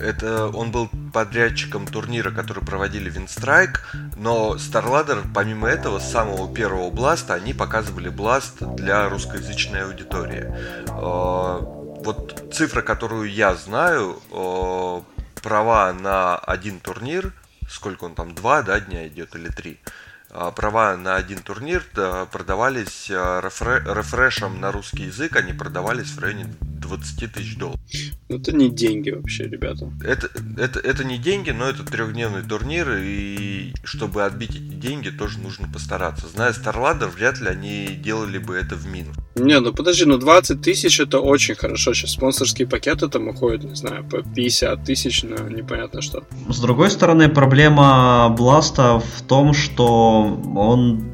Это 0.00 0.46
он 0.46 0.70
был 0.70 0.88
подрядчиком 1.12 1.86
турнира, 1.86 2.30
который 2.30 2.64
проводили 2.64 3.12
Windstrike, 3.12 3.80
но 4.16 4.56
StarLadder, 4.56 5.26
помимо 5.34 5.68
этого, 5.68 5.98
с 5.98 6.10
самого 6.10 6.52
первого 6.52 6.90
Бласта 6.90 7.34
они 7.34 7.52
показывали 7.52 8.08
Бласт 8.08 8.62
для 8.76 9.08
русскоязычной 9.10 9.84
аудитории 9.84 10.46
э, 10.88 11.79
вот 12.04 12.52
цифра, 12.52 12.82
которую 12.82 13.30
я 13.30 13.54
знаю, 13.54 14.20
права 15.42 15.92
на 15.92 16.36
один 16.36 16.80
турнир, 16.80 17.32
сколько 17.68 18.04
он 18.04 18.14
там, 18.14 18.34
два 18.34 18.62
да, 18.62 18.80
дня 18.80 19.06
идет 19.08 19.34
или 19.34 19.48
три, 19.48 19.78
права 20.56 20.96
на 20.96 21.16
один 21.16 21.38
турнир 21.38 21.84
продавались 22.30 23.10
а, 23.10 23.40
рефрешем 23.40 24.60
на 24.60 24.72
русский 24.72 25.04
язык, 25.04 25.36
они 25.36 25.52
продавались 25.52 26.10
в 26.10 26.18
районе 26.20 26.46
20 26.60 27.32
тысяч 27.32 27.56
долларов. 27.56 27.80
Ну, 28.28 28.36
это 28.36 28.52
не 28.52 28.68
деньги 28.68 29.10
вообще, 29.10 29.44
ребята. 29.44 29.90
Это, 30.04 30.28
это, 30.58 30.80
это 30.80 31.04
не 31.04 31.18
деньги, 31.18 31.50
но 31.50 31.68
это 31.68 31.84
трехдневный 31.84 32.42
турнир, 32.42 32.88
и 33.00 33.72
чтобы 33.84 34.24
отбить 34.24 34.50
эти 34.50 34.58
деньги, 34.58 35.10
тоже 35.10 35.38
нужно 35.38 35.68
постараться. 35.68 36.28
Зная 36.28 36.52
StarLadder, 36.52 37.08
вряд 37.08 37.40
ли 37.40 37.48
они 37.48 37.86
делали 37.88 38.38
бы 38.38 38.56
это 38.56 38.74
в 38.74 38.86
минус. 38.86 39.16
Не, 39.36 39.60
ну 39.60 39.72
подожди, 39.72 40.04
ну 40.04 40.18
20 40.18 40.60
тысяч 40.60 41.00
это 41.00 41.20
очень 41.20 41.54
хорошо. 41.54 41.94
Сейчас 41.94 42.12
спонсорские 42.12 42.66
пакеты 42.66 43.08
там 43.08 43.28
уходят, 43.28 43.64
не 43.64 43.76
знаю, 43.76 44.04
по 44.04 44.22
50 44.22 44.84
тысяч 44.84 45.22
на 45.22 45.48
непонятно 45.48 46.02
что. 46.02 46.24
С 46.48 46.60
другой 46.60 46.90
стороны, 46.90 47.28
проблема 47.28 48.28
Бласта 48.36 49.00
в 49.00 49.22
том, 49.22 49.54
что 49.54 50.19
он 50.56 51.04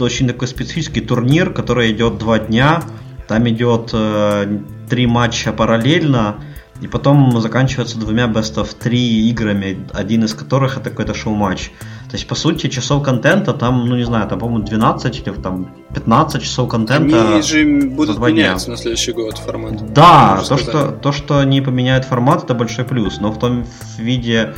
очень 0.00 0.26
такой 0.26 0.48
специфический 0.48 1.00
турнир, 1.00 1.52
который 1.52 1.92
идет 1.92 2.18
два 2.18 2.38
дня. 2.38 2.82
Там 3.28 3.48
идет 3.48 3.90
э, 3.92 4.60
три 4.88 5.06
матча 5.06 5.52
параллельно, 5.52 6.36
и 6.80 6.88
потом 6.88 7.40
заканчивается 7.40 7.98
двумя 7.98 8.26
best 8.26 8.56
of 8.56 8.74
3 8.78 9.30
играми, 9.30 9.86
один 9.92 10.24
из 10.24 10.34
которых 10.34 10.76
это 10.76 10.90
какой-то 10.90 11.14
шоу-матч. 11.14 11.70
То 12.10 12.16
есть, 12.16 12.26
по 12.26 12.34
сути, 12.34 12.68
часов 12.68 13.02
контента 13.02 13.52
там, 13.52 13.86
ну 13.86 13.96
не 13.96 14.04
знаю, 14.04 14.28
там, 14.28 14.40
по-моему, 14.40 14.64
12 14.64 15.26
или 15.26 15.34
там 15.34 15.72
15 15.94 16.42
часов 16.42 16.68
контента. 16.68 17.32
Они 17.32 17.42
же 17.42 17.88
будут 17.90 18.18
меняться 18.18 18.70
на 18.70 18.76
следующий 18.76 19.12
год 19.12 19.38
формат. 19.38 19.92
Да, 19.94 20.42
то 20.46 20.56
что, 20.56 20.88
то, 20.88 21.12
что 21.12 21.38
они 21.38 21.60
поменяют 21.60 22.04
формат, 22.04 22.44
это 22.44 22.54
большой 22.54 22.84
плюс. 22.84 23.20
Но 23.20 23.30
в 23.30 23.38
том 23.38 23.64
виде, 23.98 24.54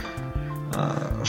а, 0.74 1.22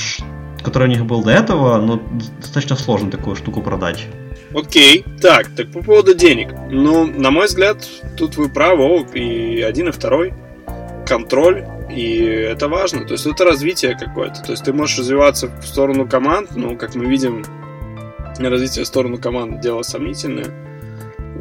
который 0.68 0.88
у 0.88 0.92
них 0.92 1.06
был 1.06 1.24
до 1.24 1.32
этого, 1.32 1.78
ну, 1.80 2.02
достаточно 2.42 2.76
сложно 2.76 3.10
такую 3.10 3.36
штуку 3.36 3.62
продать. 3.62 4.06
Окей, 4.54 5.06
так, 5.22 5.48
так 5.56 5.72
по 5.72 5.82
поводу 5.82 6.14
денег. 6.14 6.50
Ну, 6.70 7.08
на 7.08 7.32
мой 7.32 7.48
взгляд, 7.48 7.88
тут 8.18 8.36
вы 8.36 8.50
правы, 8.50 9.06
и 9.14 9.62
один, 9.62 9.88
и 9.88 9.92
второй. 9.92 10.34
Контроль, 11.06 11.66
и 11.90 12.18
это 12.18 12.68
важно. 12.68 13.06
То 13.06 13.14
есть 13.14 13.26
это 13.26 13.46
развитие 13.46 13.98
какое-то. 13.98 14.42
То 14.42 14.52
есть 14.52 14.66
ты 14.66 14.74
можешь 14.74 15.00
развиваться 15.00 15.48
в 15.48 15.66
сторону 15.66 16.08
команд, 16.08 16.56
но, 16.56 16.76
как 16.76 16.96
мы 16.96 17.06
видим, 17.06 17.46
развитие 18.38 18.84
в 18.84 18.88
сторону 18.88 19.18
команд 19.18 19.62
дело 19.62 19.84
сомнительное 19.84 20.67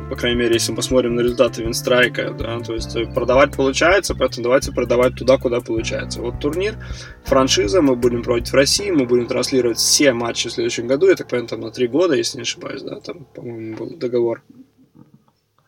по 0.09 0.17
крайней 0.17 0.39
мере, 0.39 0.55
если 0.55 0.71
мы 0.71 0.77
посмотрим 0.77 1.15
на 1.17 1.21
результаты 1.21 1.63
Винстрайка, 1.63 2.31
да, 2.31 2.61
то 2.61 2.75
есть 2.75 2.95
э, 2.95 3.07
продавать 3.07 3.57
получается, 3.57 4.15
поэтому 4.15 4.45
давайте 4.45 4.73
продавать 4.73 5.17
туда, 5.17 5.37
куда 5.39 5.61
получается. 5.61 6.21
Вот 6.21 6.39
турнир, 6.41 6.77
франшиза, 7.25 7.83
мы 7.83 7.97
будем 7.97 8.23
проводить 8.23 8.51
в 8.51 8.55
России, 8.55 8.91
мы 8.91 9.07
будем 9.07 9.27
транслировать 9.27 9.79
все 9.79 10.13
матчи 10.13 10.49
в 10.49 10.53
следующем 10.53 10.87
году, 10.87 11.09
я 11.09 11.17
так 11.17 11.29
понимаю, 11.29 11.49
там 11.49 11.61
на 11.61 11.71
три 11.71 11.89
года, 11.89 12.15
если 12.15 12.39
не 12.39 12.43
ошибаюсь, 12.43 12.83
да, 12.83 13.01
там, 13.01 13.27
по-моему, 13.35 13.77
был 13.77 13.97
договор. 13.97 14.43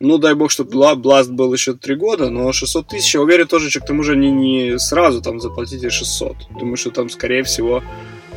Ну, 0.00 0.18
дай 0.18 0.34
бог, 0.34 0.52
чтобы 0.52 0.70
Blast 0.70 1.32
был 1.32 1.52
еще 1.52 1.74
три 1.74 1.96
года, 1.96 2.30
но 2.30 2.52
600 2.52 2.86
тысяч, 2.86 3.14
я 3.14 3.20
уверен, 3.20 3.48
тоже 3.48 3.68
что 3.68 3.80
к 3.80 3.86
тому 3.86 4.04
же 4.04 4.16
не, 4.16 4.30
не 4.30 4.78
сразу 4.78 5.20
там 5.20 5.40
заплатите 5.40 5.90
600. 5.90 6.36
Думаю, 6.60 6.76
что 6.76 6.92
там, 6.92 7.08
скорее 7.08 7.42
всего, 7.42 7.82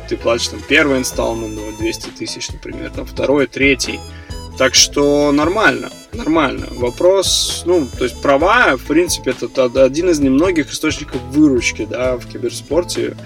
ты 0.08 0.16
платишь 0.16 0.48
там 0.48 0.58
первый 0.68 0.98
инсталмент, 0.98 1.60
200 1.78 2.10
тысяч, 2.18 2.50
например, 2.50 2.90
там 2.90 3.06
второй, 3.06 3.46
третий. 3.46 4.00
Так 4.58 4.74
что 4.74 5.32
нормально, 5.32 5.90
нормально. 6.12 6.66
Вопрос, 6.70 7.62
ну, 7.66 7.86
то 7.86 8.04
есть 8.04 8.20
права, 8.20 8.76
в 8.76 8.82
принципе, 8.84 9.34
это 9.40 9.84
один 9.84 10.10
из 10.10 10.20
немногих 10.20 10.70
источников 10.72 11.20
выручки, 11.30 11.86
да, 11.88 12.16
в 12.16 12.26
киберспорте, 12.26 13.16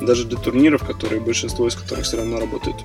даже 0.00 0.24
для 0.24 0.38
турниров, 0.38 0.84
которые 0.84 1.20
большинство 1.20 1.68
из 1.68 1.74
которых 1.74 2.04
все 2.04 2.16
равно 2.16 2.40
работают. 2.40 2.76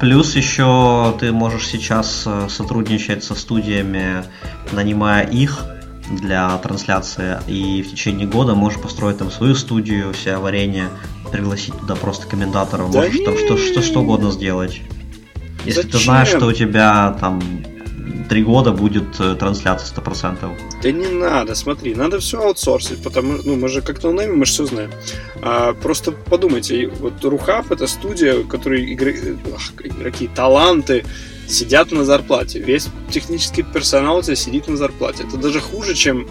Плюс 0.00 0.36
еще 0.36 1.16
ты 1.18 1.32
можешь 1.32 1.66
сейчас 1.66 2.24
э, 2.26 2.48
сотрудничать 2.50 3.24
со 3.24 3.34
студиями, 3.34 4.24
нанимая 4.72 5.26
их 5.26 5.64
для 6.10 6.56
трансляции, 6.58 7.38
и 7.48 7.82
в 7.82 7.90
течение 7.90 8.26
года 8.26 8.54
можешь 8.54 8.78
построить 8.78 9.18
там 9.18 9.30
свою 9.30 9.54
студию, 9.54 10.12
все 10.12 10.36
варенье, 10.36 10.90
пригласить 11.32 11.74
туда 11.78 11.94
просто 11.96 12.26
комментаторов, 12.26 12.90
да 12.90 13.00
можешь 13.00 13.24
там 13.24 13.38
что, 13.38 13.56
что, 13.56 13.80
что 13.80 14.00
угодно 14.00 14.30
сделать. 14.30 14.82
Если 15.66 15.82
Зачем? 15.82 15.90
ты 15.90 15.98
знаешь, 15.98 16.28
что 16.28 16.46
у 16.46 16.52
тебя 16.52 17.16
там 17.20 17.40
три 18.28 18.42
года 18.42 18.72
будет 18.72 19.20
э, 19.20 19.34
трансляция 19.34 19.94
100%. 19.96 20.36
Да 20.82 20.90
не 20.90 21.08
надо, 21.08 21.54
смотри, 21.54 21.94
надо 21.94 22.18
все 22.18 22.42
аутсорсить, 22.42 23.02
потому 23.02 23.34
ну 23.44 23.56
мы 23.56 23.68
же 23.68 23.82
как 23.82 23.98
то 23.98 24.12
нами, 24.12 24.32
мы 24.32 24.44
же 24.46 24.52
все 24.52 24.66
знаем. 24.66 24.90
А, 25.42 25.74
просто 25.74 26.12
подумайте, 26.12 26.88
вот 26.88 27.24
Рухаб 27.24 27.70
это 27.70 27.86
студия, 27.86 28.42
которые 28.44 28.86
игры, 28.92 29.38
ах, 29.54 29.72
игроки, 29.84 30.28
таланты 30.34 31.04
сидят 31.48 31.92
на 31.92 32.04
зарплате. 32.04 32.58
Весь 32.58 32.88
технический 33.10 33.62
персонал 33.62 34.18
у 34.18 34.22
тебя 34.22 34.36
сидит 34.36 34.68
на 34.68 34.76
зарплате. 34.76 35.24
Это 35.24 35.36
даже 35.36 35.60
хуже, 35.60 35.94
чем 35.94 36.22
э, 36.22 36.26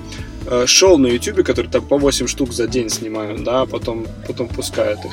шоу 0.66 0.98
на 0.98 1.08
YouTube, 1.08 1.44
которые 1.44 1.72
там 1.72 1.82
по 1.82 1.98
8 1.98 2.28
штук 2.28 2.52
за 2.54 2.68
день 2.68 2.90
снимают, 2.90 3.44
да, 3.44 3.62
а 3.62 3.66
потом, 3.66 4.06
потом 4.28 4.48
пускают 4.48 5.04
их. 5.06 5.12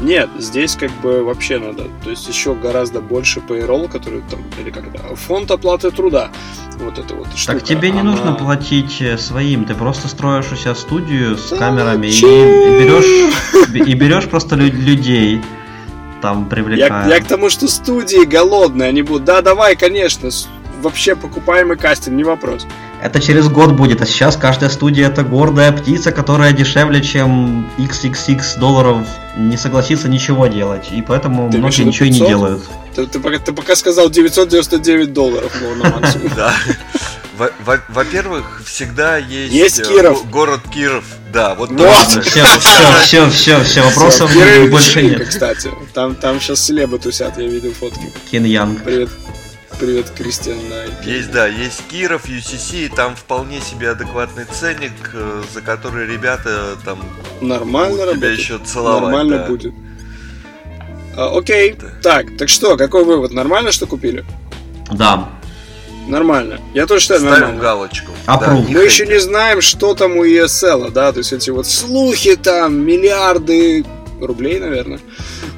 Нет, 0.00 0.28
здесь 0.38 0.76
как 0.76 0.92
бы 1.00 1.24
вообще 1.24 1.58
надо, 1.58 1.84
то 2.04 2.10
есть 2.10 2.28
еще 2.28 2.54
гораздо 2.54 3.00
больше 3.00 3.40
payroll, 3.40 3.90
который 3.90 4.22
там, 4.30 4.44
или 4.60 4.70
как 4.70 4.86
это, 4.86 5.16
фонд 5.16 5.50
оплаты 5.50 5.90
труда. 5.90 6.30
Вот 6.78 6.98
это 6.98 7.14
вот 7.16 7.26
штука. 7.34 7.58
Так 7.58 7.64
тебе 7.64 7.90
не 7.90 8.00
Она... 8.00 8.12
нужно 8.12 8.34
платить 8.34 9.00
э, 9.00 9.18
своим, 9.18 9.64
ты 9.64 9.74
просто 9.74 10.06
строишь 10.06 10.52
у 10.52 10.56
себя 10.56 10.76
студию 10.76 11.36
с 11.36 11.48
камерами 11.48 12.06
и, 12.06 12.10
и 12.10 12.80
берешь 12.80 13.34
и 13.74 13.94
берешь 13.94 14.26
просто 14.26 14.54
людей 14.54 15.40
там 16.22 16.48
привлекаем. 16.48 17.08
Я, 17.08 17.16
я 17.16 17.20
к 17.20 17.26
тому, 17.26 17.50
что 17.50 17.66
студии 17.68 18.24
голодные, 18.24 18.88
они 18.88 19.02
будут, 19.02 19.24
да, 19.24 19.42
давай, 19.42 19.76
конечно, 19.76 20.30
вообще 20.80 21.16
покупаемый 21.16 21.76
кастинг, 21.76 22.16
не 22.16 22.24
вопрос. 22.24 22.66
Это 23.02 23.20
через 23.20 23.48
год 23.48 23.72
будет, 23.72 24.02
а 24.02 24.06
сейчас 24.06 24.36
каждая 24.36 24.70
студия 24.70 25.06
это 25.08 25.22
гордая 25.22 25.72
птица, 25.72 26.10
которая 26.10 26.52
дешевле, 26.52 27.00
чем 27.00 27.70
XXX 27.78 28.58
долларов 28.58 29.06
не 29.36 29.56
согласится 29.56 30.08
ничего 30.08 30.48
делать, 30.48 30.88
и 30.90 31.00
поэтому 31.00 31.50
ты 31.50 31.58
многие 31.58 31.82
ничего 31.82 32.06
и 32.06 32.10
не 32.10 32.18
делают. 32.18 32.62
Ты, 32.94 33.06
ты, 33.06 33.20
ты, 33.20 33.38
ты 33.38 33.52
пока 33.52 33.76
сказал 33.76 34.10
999 34.10 35.12
долларов, 35.12 35.52
Да. 36.36 36.54
Во-первых, 37.88 38.62
всегда 38.64 39.16
есть, 39.16 39.54
есть 39.54 39.88
Киров. 39.88 40.28
город 40.28 40.60
Киров. 40.74 41.04
Да, 41.32 41.54
вот 41.54 41.70
вот. 41.70 42.06
Все, 42.06 42.20
все, 42.20 42.44
все, 43.04 43.30
все, 43.30 43.62
все, 43.62 43.82
вопросов 43.82 44.32
больше 44.70 45.02
нет. 45.02 45.28
Кстати, 45.28 45.70
там, 45.94 46.16
там 46.16 46.40
сейчас 46.40 46.64
селебы 46.64 46.98
тусят, 46.98 47.38
я 47.38 47.46
видел 47.46 47.72
фотки. 47.72 48.12
Кен 48.30 48.44
Янг. 48.44 48.82
Привет. 48.82 49.10
Привет, 49.78 50.10
Кристиан 50.16 50.58
Найт. 50.68 51.04
Есть, 51.04 51.30
да, 51.30 51.46
есть 51.46 51.86
Киров, 51.88 52.28
UCC, 52.28 52.92
там 52.92 53.14
вполне 53.14 53.60
себе 53.60 53.90
адекватный 53.90 54.44
ценник, 54.44 54.90
э, 55.14 55.42
за 55.54 55.60
который 55.60 56.04
ребята 56.04 56.76
там 56.84 56.98
нормально 57.40 57.94
тебя 57.94 58.06
работает. 58.06 58.38
еще 58.40 58.58
целовать. 58.58 59.02
Нормально 59.02 59.38
да. 59.38 59.46
будет. 59.46 59.72
А, 61.16 61.38
окей, 61.38 61.76
да. 61.80 61.86
так, 62.02 62.36
так 62.36 62.48
что, 62.48 62.76
какой 62.76 63.04
вывод? 63.04 63.30
Нормально, 63.30 63.70
что 63.70 63.86
купили? 63.86 64.24
Да. 64.90 65.28
Нормально. 66.08 66.58
Я 66.74 66.86
тоже 66.86 67.02
считаю 67.02 67.20
Ставим 67.20 67.34
нормально. 67.38 67.62
галочку. 67.62 68.10
А 68.26 68.36
да, 68.36 68.54
мы 68.54 68.80
еще 68.80 69.06
не 69.06 69.20
знаем, 69.20 69.60
что 69.60 69.94
там 69.94 70.16
у 70.16 70.24
ESL, 70.24 70.90
да, 70.90 71.12
то 71.12 71.18
есть 71.18 71.32
эти 71.32 71.50
вот 71.50 71.68
слухи 71.68 72.34
там, 72.34 72.74
миллиарды 72.84 73.84
рублей, 74.20 74.58
наверное. 74.58 74.98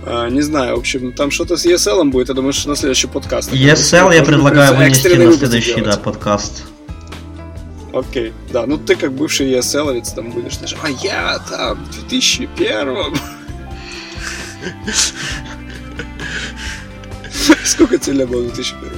А, 0.06 0.28
не 0.28 0.40
знаю, 0.40 0.76
в 0.76 0.78
общем, 0.80 1.12
там 1.12 1.30
что-то 1.30 1.56
с 1.56 1.66
ESL 1.66 2.04
будет, 2.10 2.28
я 2.28 2.34
думаю, 2.34 2.52
что 2.52 2.68
на 2.68 2.76
следующий 2.76 3.06
подкаст. 3.06 3.52
ESL 3.52 4.14
я 4.14 4.22
предлагаю 4.22 4.74
вынести 4.76 5.08
на 5.08 5.32
следующий, 5.32 5.80
да, 5.80 5.96
подкаст. 5.96 6.64
Окей, 7.92 8.32
да, 8.52 8.66
ну 8.66 8.78
ты 8.78 8.94
как 8.94 9.12
бывший 9.12 9.52
ESL, 9.52 10.02
там 10.14 10.30
будешь 10.30 10.56
даже, 10.58 10.76
а 10.82 10.90
я 10.90 11.38
там 11.40 11.84
в 11.84 11.90
2001 12.08 12.96
Сколько 17.64 17.98
тебе 17.98 18.26
было 18.26 18.42
в 18.42 18.52
2001 18.52 18.92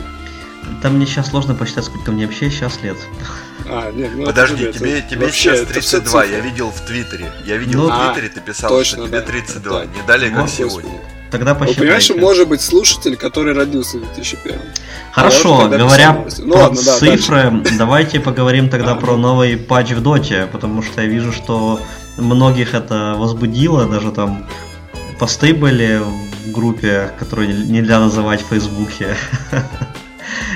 Там 0.83 0.97
мне 0.97 1.07
сейчас 1.07 1.31
сложно 1.31 1.55
посчитать, 1.55 1.85
сколько 1.85 2.12
мне 2.12 2.27
вообще 2.27 2.51
сейчас 2.51 2.83
лет. 2.83 2.99
А, 3.68 3.90
нет, 3.92 4.11
ну, 4.14 4.27
Подожди, 4.27 4.64
это, 4.64 4.79
тебе, 4.79 5.03
тебе 5.03 5.27
вообще, 5.27 5.57
сейчас 5.57 5.68
32, 5.68 6.25
я 6.25 6.40
видел 6.40 6.70
в 6.70 6.81
Твиттере. 6.81 7.33
Я 7.44 7.57
видел 7.57 7.83
ну, 7.83 7.88
в 7.88 8.12
Твиттере, 8.12 8.29
ты 8.29 8.40
писал, 8.40 8.70
точно, 8.70 8.98
что 8.98 9.07
тебе 9.09 9.20
да, 9.20 9.27
32, 9.27 9.79
да. 9.79 9.87
не 9.87 10.07
далее, 10.07 10.31
как 10.31 10.48
сегодня. 10.48 10.90
Тогда 11.31 11.55
посчитайте. 11.55 11.81
Вы 11.81 11.87
понимаешь, 11.87 12.11
может 12.11 12.48
быть 12.48 12.61
слушатель, 12.61 13.16
который 13.16 13.55
родился 13.55 13.96
в 13.96 14.01
2001. 14.03 14.61
Хорошо, 15.12 15.66
говоря 15.68 16.27
ну, 16.38 16.53
про 16.53 16.62
ладно, 16.64 16.81
да, 16.85 16.98
цифры, 16.98 17.51
дальше. 17.51 17.79
давайте 17.79 18.20
поговорим 18.20 18.68
тогда 18.68 18.92
а, 18.92 18.96
про 18.96 19.16
новый 19.16 19.57
патч 19.57 19.92
в 19.92 20.03
доте, 20.03 20.46
потому 20.53 20.83
что 20.83 21.01
я 21.01 21.07
вижу, 21.07 21.33
что 21.33 21.81
многих 22.18 22.75
это 22.75 23.14
возбудило, 23.16 23.87
даже 23.87 24.12
там 24.12 24.46
посты 25.18 25.55
были 25.55 26.03
в 26.44 26.53
группе, 26.53 27.11
которую 27.18 27.66
нельзя 27.66 27.98
называть 27.98 28.42
в 28.42 28.48
Фейсбуке. 28.48 29.16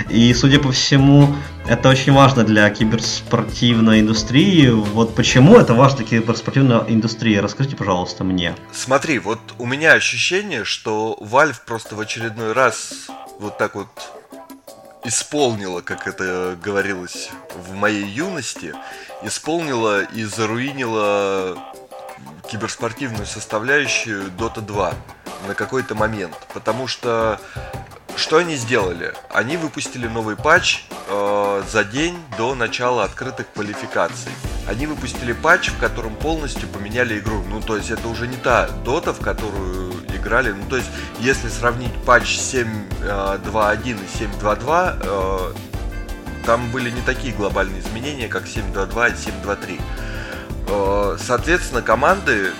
И, 0.08 0.32
судя 0.34 0.60
по 0.60 0.72
всему, 0.72 1.34
это 1.68 1.88
очень 1.88 2.12
важно 2.12 2.44
для 2.44 2.68
киберспортивной 2.70 4.00
индустрии. 4.00 4.68
Вот 4.68 5.14
почему 5.14 5.56
это 5.56 5.74
важно 5.74 5.98
для 5.98 6.20
киберспортивной 6.20 6.82
индустрии? 6.88 7.36
Расскажите, 7.36 7.76
пожалуйста, 7.76 8.24
мне. 8.24 8.54
Смотри, 8.72 9.18
вот 9.18 9.40
у 9.58 9.66
меня 9.66 9.92
ощущение, 9.92 10.64
что 10.64 11.18
Valve 11.20 11.56
просто 11.66 11.96
в 11.96 12.00
очередной 12.00 12.52
раз 12.52 13.08
вот 13.38 13.58
так 13.58 13.74
вот 13.74 13.88
исполнила, 15.04 15.80
как 15.80 16.06
это 16.06 16.56
говорилось 16.62 17.30
в 17.54 17.74
моей 17.74 18.06
юности, 18.06 18.74
исполнила 19.22 20.02
и 20.02 20.24
заруинила 20.24 21.56
киберспортивную 22.50 23.26
составляющую 23.26 24.30
Dota 24.38 24.60
2 24.60 24.94
на 25.46 25.54
какой-то 25.54 25.94
момент. 25.94 26.36
Потому 26.52 26.86
что 26.86 27.40
что 28.16 28.38
они 28.38 28.56
сделали? 28.56 29.12
Они 29.30 29.58
выпустили 29.58 30.06
новый 30.06 30.36
патч 30.36 30.84
э, 31.08 31.62
за 31.70 31.84
день 31.84 32.18
до 32.38 32.54
начала 32.54 33.04
открытых 33.04 33.46
квалификаций. 33.52 34.32
Они 34.66 34.86
выпустили 34.86 35.34
патч, 35.34 35.68
в 35.68 35.78
котором 35.78 36.16
полностью 36.16 36.66
поменяли 36.68 37.18
игру. 37.18 37.44
Ну, 37.46 37.60
то 37.60 37.76
есть 37.76 37.90
это 37.90 38.08
уже 38.08 38.26
не 38.26 38.36
та 38.36 38.68
дота, 38.84 39.12
в 39.12 39.20
которую 39.20 39.92
играли. 40.14 40.52
Ну, 40.52 40.66
то 40.68 40.76
есть, 40.76 40.88
если 41.20 41.48
сравнить 41.50 41.92
патч 42.06 42.38
7.2.1 42.38 43.84
и 43.84 44.24
7.2.2, 44.24 44.98
э, 45.02 45.52
там 46.46 46.70
были 46.70 46.90
не 46.90 47.02
такие 47.02 47.34
глобальные 47.34 47.80
изменения, 47.80 48.28
как 48.28 48.44
7.2.2 48.44 49.10
и 49.10 49.12
7.2.3. 49.12 49.80
Э, 50.68 51.18
соответственно, 51.20 51.82
команды 51.82 52.52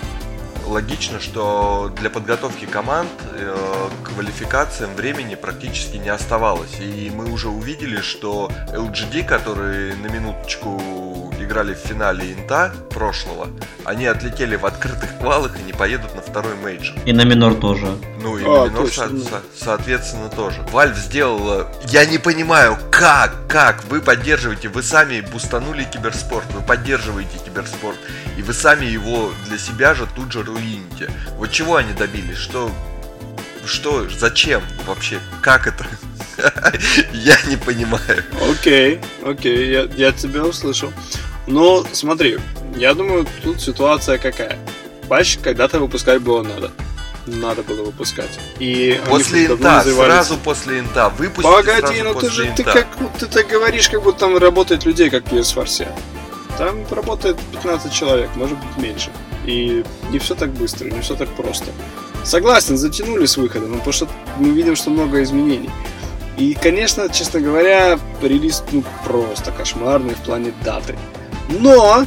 логично, 0.67 1.19
что 1.19 1.91
для 1.95 2.09
подготовки 2.09 2.65
команд 2.65 3.09
э, 3.33 3.89
квалификациям 4.03 4.93
времени 4.95 5.35
практически 5.35 5.97
не 5.97 6.09
оставалось. 6.09 6.79
И 6.79 7.11
мы 7.13 7.31
уже 7.31 7.49
увидели, 7.49 8.01
что 8.01 8.51
LGD, 8.69 9.23
которые 9.25 9.95
на 9.95 10.07
минуточку 10.07 11.26
играли 11.43 11.73
в 11.73 11.77
финале 11.77 12.33
Инта 12.33 12.73
прошлого, 12.89 13.49
они 13.85 14.05
отлетели 14.05 14.55
в 14.55 14.65
открытых 14.65 15.17
квалах 15.19 15.59
и 15.59 15.63
не 15.63 15.73
поедут 15.73 16.15
на 16.15 16.21
второй 16.21 16.55
мейджор. 16.55 16.95
И 17.05 17.13
на 17.13 17.23
минор 17.23 17.55
тоже. 17.55 17.97
Ну 18.21 18.37
и 18.37 18.43
а, 18.43 18.65
на 18.65 18.69
минор, 18.69 18.87
со- 18.87 19.09
со- 19.09 19.41
соответственно, 19.55 20.29
тоже. 20.29 20.61
Valve 20.71 20.95
сделала... 20.95 21.71
Я 21.85 22.05
не 22.05 22.17
понимаю, 22.17 22.77
как, 22.91 23.31
как 23.47 23.83
вы 23.85 24.01
поддерживаете, 24.01 24.69
вы 24.69 24.83
сами 24.83 25.21
бустанули 25.21 25.83
киберспорт, 25.83 26.45
вы 26.53 26.61
поддерживаете 26.61 27.37
киберспорт, 27.43 27.97
и 28.37 28.41
вы 28.41 28.53
сами 28.53 28.85
его 28.85 29.31
для 29.47 29.57
себя 29.57 29.93
же 29.93 30.07
тут 30.15 30.31
же 30.31 30.43
руините. 30.43 31.09
Вот 31.37 31.51
чего 31.51 31.75
они 31.75 31.93
добились? 31.93 32.37
Что 32.37 32.71
что, 33.67 34.07
зачем 34.09 34.61
вообще, 34.85 35.19
как 35.41 35.67
это? 35.67 35.85
Я 37.13 37.37
не 37.47 37.57
понимаю. 37.57 38.23
Окей, 38.51 38.99
окей, 39.23 39.71
я, 39.71 39.87
я 39.95 40.11
тебя 40.11 40.45
услышал. 40.45 40.93
Но 41.47 41.85
смотри, 41.93 42.37
я 42.75 42.93
думаю, 42.93 43.25
тут 43.43 43.61
ситуация 43.61 44.17
какая. 44.17 44.59
Патч 45.07 45.37
когда-то 45.41 45.79
выпускать 45.79 46.21
было 46.21 46.43
надо. 46.43 46.71
Надо 47.25 47.63
было 47.63 47.83
выпускать. 47.85 48.39
И 48.59 49.01
после 49.09 49.47
инта, 49.47 49.81
сразу 49.81 50.37
после 50.37 50.79
инта. 50.79 51.09
Выпустить 51.09 51.51
Погоди, 51.51 52.01
ну 52.01 52.13
ты 52.13 52.29
же 52.29 52.53
ты 52.55 52.63
как 52.63 52.87
ты 53.19 53.25
так 53.25 53.47
говоришь, 53.47 53.89
как 53.89 54.03
будто 54.03 54.19
там 54.19 54.37
работает 54.37 54.85
людей, 54.85 55.09
как 55.09 55.25
в 55.25 55.33
PS 55.33 55.55
Force. 55.55 55.87
Там 56.57 56.85
работает 56.89 57.37
15 57.51 57.93
человек, 57.93 58.29
может 58.35 58.57
быть 58.57 58.77
меньше. 58.77 59.11
И 59.45 59.83
не 60.09 60.19
все 60.19 60.35
так 60.35 60.51
быстро, 60.51 60.85
не 60.85 61.01
все 61.01 61.15
так 61.15 61.29
просто. 61.29 61.71
Согласен, 62.27 62.75
затянули 62.75 63.25
с 63.25 63.37
выходом, 63.37 63.71
но 63.71 63.77
потому 63.77 63.93
что 63.93 64.09
мы 64.37 64.49
видим, 64.49 64.75
что 64.75 64.89
много 64.89 65.23
изменений. 65.23 65.69
И, 66.37 66.57
конечно, 66.61 67.07
честно 67.07 67.39
говоря, 67.39 67.97
релиз 68.21 68.65
ну, 68.73 68.83
просто 69.05 69.53
кошмарный 69.53 70.13
в 70.13 70.17
плане 70.17 70.51
даты. 70.65 70.97
Но, 71.47 72.05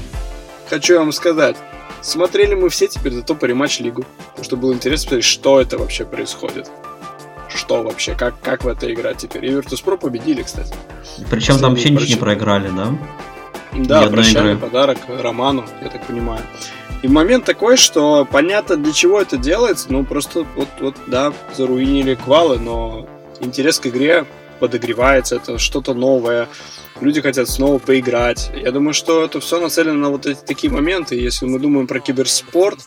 хочу 0.69 0.99
вам 0.99 1.13
сказать, 1.13 1.57
смотрели 2.03 2.55
мы 2.55 2.69
все 2.69 2.87
теперь 2.87 3.15
зато 3.15 3.35
по 3.35 3.47
рематч 3.47 3.81
лигу. 3.81 4.05
Потому 4.29 4.45
что 4.45 4.57
было 4.59 4.75
интересно 4.75 5.05
посмотреть, 5.05 5.25
что 5.25 5.59
это 5.59 5.79
вообще 5.79 6.05
происходит. 6.05 6.71
Что 7.49 7.83
вообще, 7.83 8.15
как, 8.15 8.39
как 8.43 8.65
в 8.65 8.69
это 8.69 8.93
играть 8.93 9.17
теперь. 9.17 9.47
И 9.47 9.49
Virtus.pro 9.49 9.97
победили, 9.97 10.43
кстати. 10.43 10.75
Причем 11.31 11.59
там 11.59 11.71
вообще 11.71 11.89
ничего 11.89 12.07
не 12.07 12.17
проиграли, 12.17 12.69
да? 12.69 12.95
Да, 13.73 14.07
прощальный 14.11 14.57
подарок 14.57 14.99
Роману, 15.09 15.65
я 15.81 15.89
так 15.89 16.07
понимаю. 16.07 16.43
И 17.03 17.09
момент 17.09 17.45
такой, 17.45 17.77
что 17.77 18.27
понятно, 18.31 18.77
для 18.77 18.93
чего 18.93 19.21
это 19.21 19.39
делается, 19.39 19.87
ну 19.91 20.05
просто 20.05 20.47
вот, 20.55 20.69
вот 20.81 20.97
да, 21.07 21.33
заруинили 21.57 22.15
квалы, 22.15 22.59
но 22.59 23.07
интерес 23.41 23.79
к 23.79 23.87
игре 23.87 24.27
подогревается, 24.59 25.37
это 25.37 25.59
что-то 25.59 25.95
новое, 25.95 26.47
люди 27.01 27.23
хотят 27.23 27.49
снова 27.49 27.79
поиграть. 27.79 28.51
Я 28.55 28.71
думаю, 28.71 28.93
что 28.93 29.25
это 29.25 29.41
все 29.41 29.59
нацелено 29.59 29.99
на 29.99 30.11
вот 30.11 30.27
эти 30.27 30.41
такие 30.41 30.71
моменты. 30.71 31.17
Если 31.17 31.47
мы 31.47 31.59
думаем 31.59 31.87
про 31.87 32.01
киберспорт, 32.01 32.81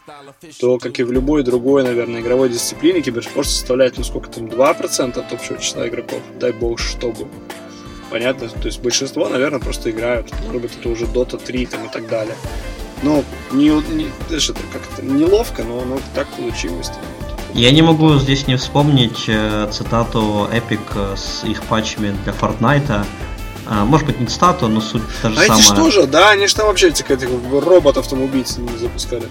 то, 0.59 0.77
как 0.77 0.99
и 0.99 1.03
в 1.03 1.11
любой 1.11 1.43
другой, 1.43 1.83
наверное, 1.83 2.21
игровой 2.21 2.49
дисциплине, 2.49 3.01
киберспорт 3.01 3.47
составляет, 3.47 3.97
ну 3.97 4.03
сколько 4.03 4.29
там, 4.29 4.45
2% 4.45 5.19
от 5.19 5.33
общего 5.33 5.57
числа 5.57 5.87
игроков. 5.87 6.19
Дай 6.39 6.51
бог, 6.51 6.79
чтобы. 6.79 7.27
Понятно? 8.11 8.47
То 8.47 8.67
есть 8.67 8.79
большинство, 8.81 9.27
наверное, 9.27 9.59
просто 9.59 9.89
играют. 9.89 10.31
Может 10.45 10.61
быть, 10.61 10.71
это 10.79 10.89
уже 10.89 11.05
Dota 11.05 11.43
3 11.43 11.65
там, 11.65 11.85
и 11.85 11.89
так 11.89 12.07
далее. 12.07 12.35
Ну, 13.03 13.23
не, 13.51 13.69
не, 13.93 14.07
это 14.29 14.53
как-то 14.71 15.03
неловко, 15.03 15.63
но, 15.63 15.81
но 15.81 15.99
так 16.15 16.27
получилось. 16.27 16.91
Я 17.53 17.71
не 17.71 17.81
могу 17.81 18.15
здесь 18.15 18.47
не 18.47 18.55
вспомнить 18.55 19.25
э, 19.27 19.67
цитату 19.71 20.49
Epic 20.51 20.79
э, 20.95 21.15
с 21.15 21.43
их 21.43 21.61
патчами 21.63 22.15
для 22.23 22.33
Fortnite. 22.33 23.05
А, 23.65 23.85
может 23.85 24.07
быть, 24.07 24.19
не 24.19 24.25
цитату, 24.25 24.67
но 24.67 24.81
суть 24.81 25.03
та 25.21 25.29
же 25.29 25.35
а 25.39 25.43
самая. 25.43 25.59
эти 25.59 25.65
что 25.65 25.91
же, 25.91 26.07
да, 26.07 26.31
они 26.31 26.47
же 26.47 26.55
там 26.55 26.67
вообще 26.67 26.89
этих, 26.89 27.09
этих 27.09 27.29
роботов 27.51 28.07
там 28.07 28.21
убийц 28.21 28.57
не 28.57 28.77
запускали. 28.77 29.23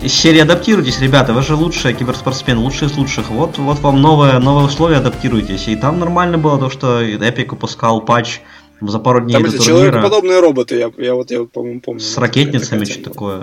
Из 0.00 0.12
серии 0.12 0.40
адаптируйтесь, 0.40 1.00
ребята, 1.00 1.32
вы 1.32 1.42
же 1.42 1.54
лучшие 1.54 1.94
киберспортсмен, 1.94 2.58
лучшие 2.58 2.88
из 2.88 2.96
лучших. 2.96 3.30
Вот, 3.30 3.58
вот 3.58 3.80
вам 3.80 4.00
новые, 4.00 4.38
новые 4.38 4.66
условия, 4.66 4.98
адаптируйтесь. 4.98 5.66
И 5.68 5.76
там 5.76 5.98
нормально 5.98 6.38
было 6.38 6.58
то, 6.58 6.70
что 6.70 7.02
Epic 7.02 7.48
выпускал 7.50 8.00
патч 8.00 8.40
за 8.80 8.98
пару 8.98 9.20
дней 9.20 9.34
Там 9.34 9.44
эти 9.44 9.62
человекоподобные 9.62 10.40
роботы, 10.40 10.76
я, 10.76 10.90
я 10.98 11.14
вот, 11.14 11.30
я, 11.30 11.44
по-моему, 11.44 11.80
помню. 11.80 12.00
С 12.00 12.16
ракетницами, 12.18 12.84
что 12.84 13.02
такое. 13.02 13.42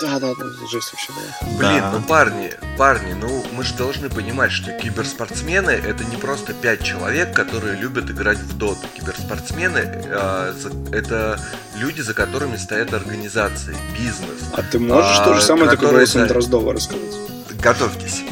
Да, 0.00 0.18
да, 0.18 0.32
да, 0.34 0.44
жесть 0.68 0.92
вообще 0.92 1.12
была. 1.12 1.58
Блин, 1.58 1.80
да. 1.80 1.92
ну 1.92 2.02
парни, 2.02 2.50
парни, 2.76 3.12
ну 3.12 3.44
мы 3.52 3.62
же 3.62 3.74
должны 3.74 4.10
понимать, 4.10 4.50
что 4.50 4.72
киберспортсмены 4.72 5.70
это 5.70 6.04
не 6.04 6.16
просто 6.16 6.54
пять 6.54 6.82
человек, 6.82 7.32
которые 7.32 7.76
любят 7.76 8.10
играть 8.10 8.38
в 8.38 8.58
доту. 8.58 8.80
Киберспортсмены 8.96 9.78
э, 9.84 10.54
это 10.90 11.40
люди, 11.76 12.00
за 12.00 12.14
которыми 12.14 12.56
стоят 12.56 12.92
организации, 12.94 13.76
бизнес. 13.96 14.50
А 14.52 14.62
ты 14.62 14.80
можешь 14.80 15.18
а, 15.20 15.24
то 15.24 15.34
же 15.34 15.40
самое 15.42 15.70
такое 15.70 15.90
голосом 15.90 16.26
Дроздова 16.26 16.72
рассказать? 16.72 17.14
Готовьтесь. 17.60 18.24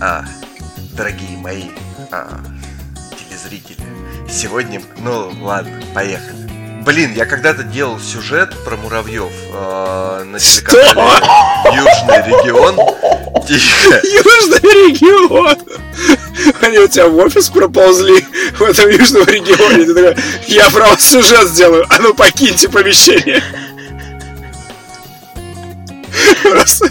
А, 0.00 0.24
дорогие 0.96 1.38
мои 1.38 1.66
а, 2.10 2.40
сегодня, 4.32 4.82
ну 4.98 5.32
ладно, 5.40 5.80
поехали. 5.94 6.36
Блин, 6.84 7.12
я 7.14 7.26
когда-то 7.26 7.62
делал 7.62 8.00
сюжет 8.00 8.52
про 8.64 8.76
муравьев 8.76 9.30
э, 9.52 10.24
на 10.24 10.38
телеканале? 10.38 11.26
Южный 11.66 12.26
регион. 12.26 12.76
Тихо. 13.46 14.00
Южный 14.02 14.90
регион. 14.90 15.56
Они 16.60 16.78
у 16.78 16.88
тебя 16.88 17.06
в 17.06 17.16
офис 17.18 17.50
проползли 17.50 18.24
в 18.58 18.62
этом 18.62 18.88
южном 18.90 19.24
регионе. 19.26 19.84
Ты 19.84 19.94
такой, 19.94 20.16
я 20.48 20.70
про 20.70 20.88
вас 20.88 21.02
сюжет 21.02 21.46
сделаю, 21.48 21.86
а 21.88 22.00
ну 22.00 22.14
покиньте 22.14 22.68
помещение. 22.68 23.42
Просто 26.42 26.90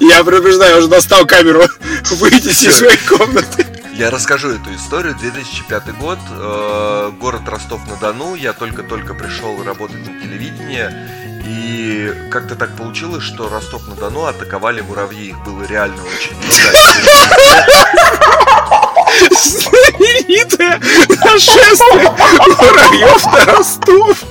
я 0.00 0.24
предупреждаю, 0.24 0.72
я 0.72 0.78
уже 0.78 0.88
достал 0.88 1.26
камеру. 1.26 1.62
Выйдите 2.10 2.68
из 2.68 2.76
своей 2.76 2.98
комнаты. 3.06 3.77
Я 3.98 4.10
расскажу 4.10 4.50
эту 4.50 4.72
историю. 4.76 5.16
2005 5.16 5.92
год, 5.98 6.20
э, 6.30 7.10
город 7.18 7.48
Ростов-на-Дону. 7.48 8.36
Я 8.36 8.52
только-только 8.52 9.12
пришел 9.12 9.60
работать 9.64 10.06
на 10.06 10.20
телевидении. 10.20 10.88
И 11.44 12.30
как-то 12.30 12.54
так 12.54 12.76
получилось, 12.76 13.24
что 13.24 13.48
Ростов-на-Дону 13.48 14.26
атаковали 14.26 14.82
муравьи. 14.82 15.30
Их 15.30 15.42
было 15.42 15.64
реально 15.64 16.00
очень 16.04 16.36
много. 16.36 16.52
Знаменитое 19.34 20.80
нашествие 21.24 22.08
муравьев 22.56 23.24
на 23.26 23.44
Ростов. 23.46 24.22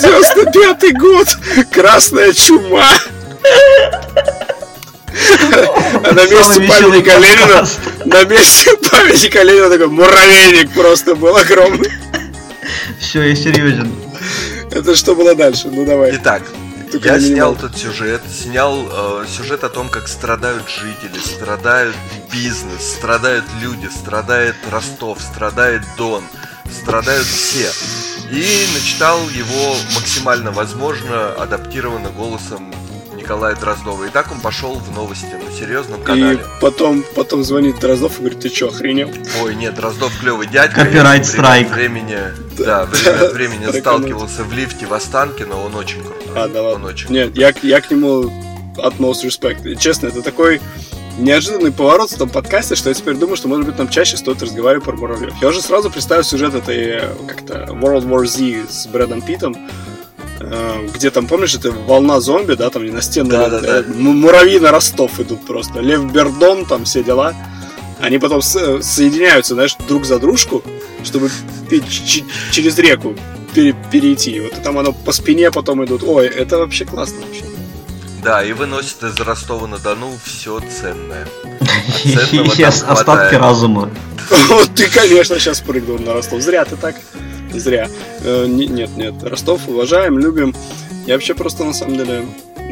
95 0.00 0.96
год. 0.96 1.26
Красная 1.72 2.32
чума. 2.32 2.92
А 6.04 6.12
на 6.12 6.24
месте 6.24 6.60
памятника 6.60 7.18
Ленина, 7.18 7.66
на 8.04 8.24
месте 8.24 8.76
памятника 8.90 9.42
Ленина 9.42 9.70
такой 9.70 9.88
муравейник 9.88 10.72
просто 10.72 11.14
был 11.14 11.36
огромный. 11.36 11.90
Все, 13.00 13.22
я 13.22 13.34
серьезен. 13.34 13.92
Это 14.70 14.94
что 14.94 15.14
было 15.14 15.34
дальше? 15.34 15.68
Ну 15.68 15.84
давай. 15.84 16.16
Итак, 16.16 16.42
Только 16.92 17.08
я 17.08 17.20
снял 17.20 17.54
этот 17.54 17.76
сюжет, 17.76 18.22
снял 18.30 18.86
э, 18.90 19.26
сюжет 19.28 19.64
о 19.64 19.68
том, 19.68 19.88
как 19.88 20.08
страдают 20.08 20.64
жители, 20.68 21.18
страдают 21.18 21.96
бизнес, 22.32 22.92
страдают 22.96 23.44
люди, 23.60 23.86
страдает 23.86 24.56
Ростов, 24.70 25.20
страдает 25.20 25.82
Дон, 25.96 26.24
страдают 26.70 27.26
все. 27.26 27.70
И 28.30 28.66
начитал 28.74 29.18
его 29.30 29.76
максимально 29.94 30.52
возможно, 30.52 31.32
адаптированно 31.32 32.10
голосом 32.10 32.74
Николая 33.28 33.54
Дроздова. 33.56 34.04
И 34.04 34.08
так 34.08 34.32
он 34.32 34.40
пошел 34.40 34.76
в 34.76 34.90
новости 34.94 35.34
на 35.34 35.52
серьезном 35.52 36.02
канале. 36.02 36.38
И 36.38 36.60
потом, 36.62 37.04
потом 37.14 37.44
звонит 37.44 37.78
Дроздов 37.78 38.16
и 38.16 38.20
говорит, 38.20 38.40
ты 38.40 38.48
что, 38.48 38.68
охренел? 38.68 39.10
Ой, 39.42 39.54
нет, 39.54 39.74
Дроздов 39.74 40.18
клевый 40.18 40.46
дядька. 40.46 40.86
Копирайт 40.86 41.26
страйк. 41.26 41.68
Времени, 41.68 42.18
да, 42.56 42.86
время 42.86 43.26
от 43.26 43.32
времени 43.34 43.78
сталкивался 43.80 44.44
в 44.44 44.52
лифте 44.54 44.86
в 44.86 44.94
Останкино, 44.94 45.60
он 45.62 45.74
очень 45.74 46.02
крутой. 46.02 46.32
А, 46.34 46.48
да 46.48 46.62
ладно. 46.62 46.86
Он 46.86 46.90
очень 46.94 47.10
Нет, 47.10 47.36
я, 47.36 47.52
я 47.62 47.82
к 47.82 47.90
нему 47.90 48.32
utmost 48.78 49.26
respect. 49.26 49.68
И, 49.68 49.76
честно, 49.76 50.06
это 50.06 50.22
такой 50.22 50.62
неожиданный 51.18 51.70
поворот 51.70 52.10
в 52.10 52.16
том 52.16 52.30
подкасте, 52.30 52.76
что 52.76 52.88
я 52.88 52.94
теперь 52.94 53.16
думаю, 53.16 53.36
что, 53.36 53.48
может 53.48 53.66
быть, 53.66 53.76
нам 53.76 53.90
чаще 53.90 54.16
стоит 54.16 54.40
разговаривать 54.40 54.86
про 54.86 54.96
муравьев. 54.96 55.34
Я 55.42 55.48
уже 55.48 55.60
сразу 55.60 55.90
представил 55.90 56.24
сюжет 56.24 56.54
этой, 56.54 57.02
как-то, 57.26 57.66
World 57.72 58.08
War 58.08 58.24
Z 58.24 58.70
с 58.70 58.86
Брэдом 58.86 59.20
Питом, 59.20 59.54
Э, 59.54 59.97
где 60.94 61.10
там, 61.10 61.26
помнишь, 61.26 61.54
это 61.54 61.70
волна 61.70 62.20
зомби, 62.20 62.54
да, 62.54 62.70
там 62.70 62.84
не 62.84 62.90
на 62.90 63.02
стену, 63.02 63.30
да, 63.30 63.48
да, 63.48 63.60
да. 63.60 63.84
муравьи 63.94 64.58
на 64.58 64.70
Ростов 64.70 65.18
идут 65.20 65.44
просто, 65.46 65.80
Лев 65.80 66.10
Бердон, 66.12 66.64
там 66.64 66.84
все 66.84 67.02
дела. 67.02 67.34
Они 68.00 68.18
потом 68.18 68.42
со- 68.42 68.80
соединяются, 68.80 69.54
знаешь, 69.54 69.76
друг 69.88 70.04
за 70.04 70.18
дружку, 70.20 70.62
чтобы 71.04 71.30
через 72.52 72.78
реку 72.78 73.16
пере- 73.54 73.74
перейти. 73.90 74.40
Вот 74.40 74.52
и 74.52 74.62
там 74.62 74.78
оно 74.78 74.92
по 74.92 75.10
спине 75.12 75.50
потом 75.50 75.84
идут. 75.84 76.02
Ой, 76.04 76.26
это 76.26 76.58
вообще 76.58 76.84
классно 76.84 77.18
вообще. 77.26 77.44
Да, 78.22 78.44
и 78.44 78.52
выносит 78.52 79.02
из 79.02 79.18
Ростова-на-Дону 79.18 80.12
все 80.24 80.60
ценное. 80.60 81.26
А 82.62 82.92
остатки 82.92 83.34
разума. 83.34 83.90
Вот 84.48 84.74
ты, 84.74 84.88
конечно, 84.90 85.38
сейчас 85.38 85.60
прыгнул 85.60 85.98
на 85.98 86.12
Ростов. 86.12 86.40
Зря 86.42 86.64
ты 86.64 86.76
так. 86.76 86.96
Зря. 87.54 87.88
Э, 88.22 88.46
нет, 88.46 88.90
нет. 88.96 89.14
Ростов 89.22 89.68
уважаем, 89.68 90.18
любим. 90.18 90.54
Я 91.06 91.14
вообще 91.14 91.34
просто 91.34 91.64
на 91.64 91.72
самом 91.72 91.96
деле... 91.96 92.24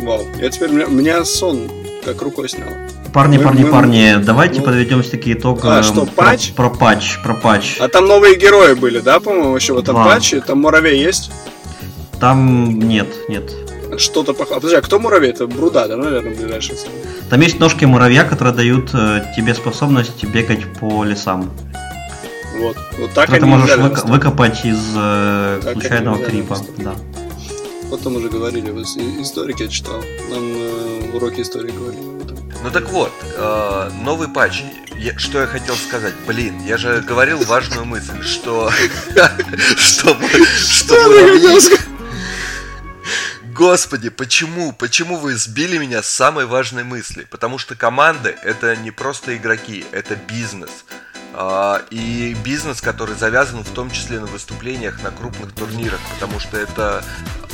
Вау. 0.03 0.23
Я 0.41 0.51
теперь... 0.51 0.71
Меня, 0.71 0.87
меня 0.87 1.25
сон 1.25 1.71
как 2.07 2.23
рукой 2.23 2.49
снял. 2.49 2.69
Парни, 3.13 3.39
мы, 3.39 3.45
парни, 3.45 3.65
мы, 3.65 3.71
парни, 3.71 4.15
давайте 4.23 4.61
ну, 4.61 4.67
подведем 4.67 5.03
все-таки 5.03 5.33
итог 5.33 5.65
а, 5.65 5.83
что, 5.83 6.07
патч? 6.07 6.53
Про, 6.53 6.69
про 6.69 6.79
патч, 6.79 7.19
про 7.23 7.35
патч. 7.35 7.77
А 7.81 7.89
там 7.89 8.07
новые 8.07 8.37
герои 8.37 8.75
были, 8.75 9.01
да, 9.01 9.19
по-моему, 9.19 9.57
еще 9.57 9.73
в 9.73 9.79
этом 9.79 9.97
Два. 9.97 10.05
патче? 10.05 10.41
Там 10.41 10.61
муравей 10.61 11.01
есть? 11.01 11.31
Там 12.21 12.79
нет, 12.79 13.09
нет. 13.29 13.51
Что-то 13.99 14.35
похоже. 14.35 14.57
Подожди, 14.57 14.77
а 14.77 14.83
кто 14.83 14.99
муравей? 14.99 15.31
Это 15.31 15.47
Бруда, 15.47 15.89
да, 15.89 15.97
наверное, 15.97 16.35
ближайший. 16.35 16.77
Там 17.29 17.41
есть 17.41 17.59
ножки 17.59 17.85
муравья, 17.85 18.25
которые 18.25 18.55
дают 18.55 18.91
э, 18.93 19.23
тебе 19.37 19.55
способность 19.55 20.25
бегать 20.25 20.65
по 20.79 21.03
лесам. 21.05 21.51
Вот, 22.59 22.77
вот 22.99 23.13
так 23.13 23.31
Это 23.31 23.47
можешь 23.47 23.77
вык- 23.77 24.07
выкопать 24.07 24.65
из 24.65 24.79
э, 24.97 25.61
случайного 25.73 26.25
крипа. 26.25 26.59
Да. 26.79 26.97
Вот 27.89 28.03
там 28.03 28.17
уже 28.17 28.29
говорили, 28.29 28.71
историки 29.23 29.63
я 29.63 29.69
читал. 29.69 30.03
Нам 30.31 30.43
э, 30.43 31.11
уроки 31.15 31.41
истории 31.41 31.71
говорили. 31.71 32.03
Ну 32.63 32.71
так 32.71 32.89
вот, 32.91 33.13
э, 33.37 33.91
новый 34.03 34.29
патч. 34.29 34.63
Я, 34.99 35.19
что 35.19 35.41
я 35.41 35.47
хотел 35.47 35.77
сказать? 35.77 36.15
Блин, 36.27 36.61
я 36.65 36.79
же 36.79 37.03
говорил 37.07 37.39
важную 37.45 37.85
мысль, 37.85 38.23
что... 38.23 38.71
Что 39.77 40.17
что 40.57 40.95
Господи, 43.57 44.11
почему? 44.11 44.73
Почему 44.73 45.17
вы 45.17 45.35
сбили 45.35 45.79
меня 45.79 46.03
с 46.03 46.09
самой 46.09 46.45
важной 46.45 46.85
мысли? 46.85 47.27
Потому 47.31 47.57
что 47.57 47.75
команды 47.75 48.37
это 48.43 48.77
не 48.77 48.91
просто 48.91 49.35
игроки, 49.35 49.85
это 49.93 50.15
бизнес. 50.15 50.85
А, 51.39 51.83
и 51.91 52.35
бизнес, 52.43 52.81
который 52.81 53.15
завязан 53.15 53.63
в 53.63 53.71
том 53.71 53.91
числе 53.91 54.21
на 54.21 54.27
выступлениях 54.27 55.03
на 55.03 55.11
крупных 55.11 55.53
турнирах, 55.53 56.01
потому 56.15 56.41
что 56.41 56.57
это 56.57 57.05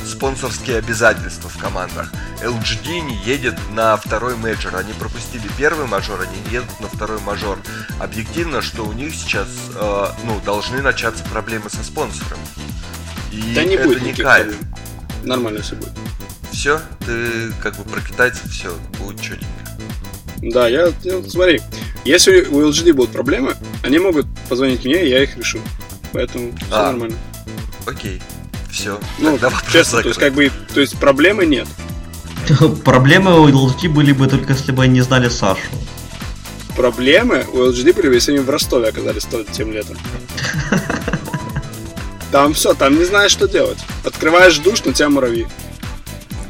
спонсорские 0.05 0.77
обязательства 0.77 1.49
в 1.49 1.57
командах. 1.57 2.09
LGD 2.41 3.01
не 3.01 3.17
едет 3.23 3.55
на 3.71 3.97
второй 3.97 4.37
мейджор, 4.37 4.77
они 4.77 4.93
пропустили 4.93 5.49
первый 5.57 5.85
мажор, 5.85 6.21
они 6.21 6.39
не 6.47 6.53
едут 6.53 6.79
на 6.79 6.87
второй 6.87 7.19
мажор. 7.19 7.59
Объективно, 7.99 8.61
что 8.61 8.83
у 8.85 8.93
них 8.93 9.13
сейчас 9.13 9.49
э, 9.75 10.05
ну, 10.23 10.39
должны 10.45 10.81
начаться 10.81 11.23
проблемы 11.25 11.69
со 11.69 11.83
спонсором. 11.83 12.39
И 13.33 13.53
да 13.53 13.65
не 13.65 13.75
это 13.75 13.89
будет 13.89 14.01
не 14.01 14.13
кайф. 14.13 14.55
нормально 15.25 15.61
все 15.61 15.75
будет. 15.75 15.91
Все, 16.53 16.79
ты 17.05 17.51
как 17.61 17.75
бы 17.75 17.83
про 17.83 17.99
китайцев 17.99 18.49
все, 18.49 18.73
будет 18.97 19.19
четенько. 19.19 19.47
Да, 20.41 20.69
я, 20.69 20.89
я 21.03 21.23
смотри, 21.23 21.61
если 22.05 22.41
у 22.45 22.61
LGD 22.69 22.93
будут 22.93 23.11
проблемы, 23.11 23.55
они 23.83 23.99
могут 23.99 24.25
позвонить 24.49 24.83
мне, 24.85 25.05
и 25.05 25.09
я 25.09 25.23
их 25.23 25.37
решу. 25.37 25.59
Поэтому 26.11 26.51
все 26.57 26.65
А. 26.71 26.91
нормально. 26.91 27.17
Окей, 27.85 28.21
все. 28.71 28.99
Ну, 29.19 29.37
честно, 29.71 30.01
то 30.01 30.07
есть 30.09 30.15
закрыт. 30.15 30.17
как 30.17 30.33
бы, 30.33 30.51
то 30.73 30.81
есть 30.81 30.97
проблемы 30.97 31.45
нет. 31.45 31.67
Проблемы 32.83 33.39
у 33.39 33.47
LG 33.47 33.89
были 33.89 34.11
бы 34.13 34.27
только 34.27 34.53
если 34.53 34.71
бы 34.71 34.83
они 34.83 34.93
не 34.95 35.01
знали 35.01 35.29
Сашу. 35.29 35.61
Проблемы 36.75 37.45
у 37.53 37.57
LGD 37.59 37.93
были, 37.93 38.13
если 38.13 38.31
они 38.31 38.39
в 38.41 38.49
Ростове 38.49 38.89
оказались 38.89 39.25
то- 39.25 39.43
тем 39.45 39.71
летом. 39.71 39.97
Там 42.31 42.53
все, 42.55 42.73
там 42.73 42.97
не 42.97 43.05
знаешь, 43.05 43.31
что 43.31 43.47
делать. 43.47 43.77
Открываешь 44.03 44.57
душ, 44.57 44.83
на 44.85 44.91
тебя 44.93 45.07
муравьи. 45.09 45.45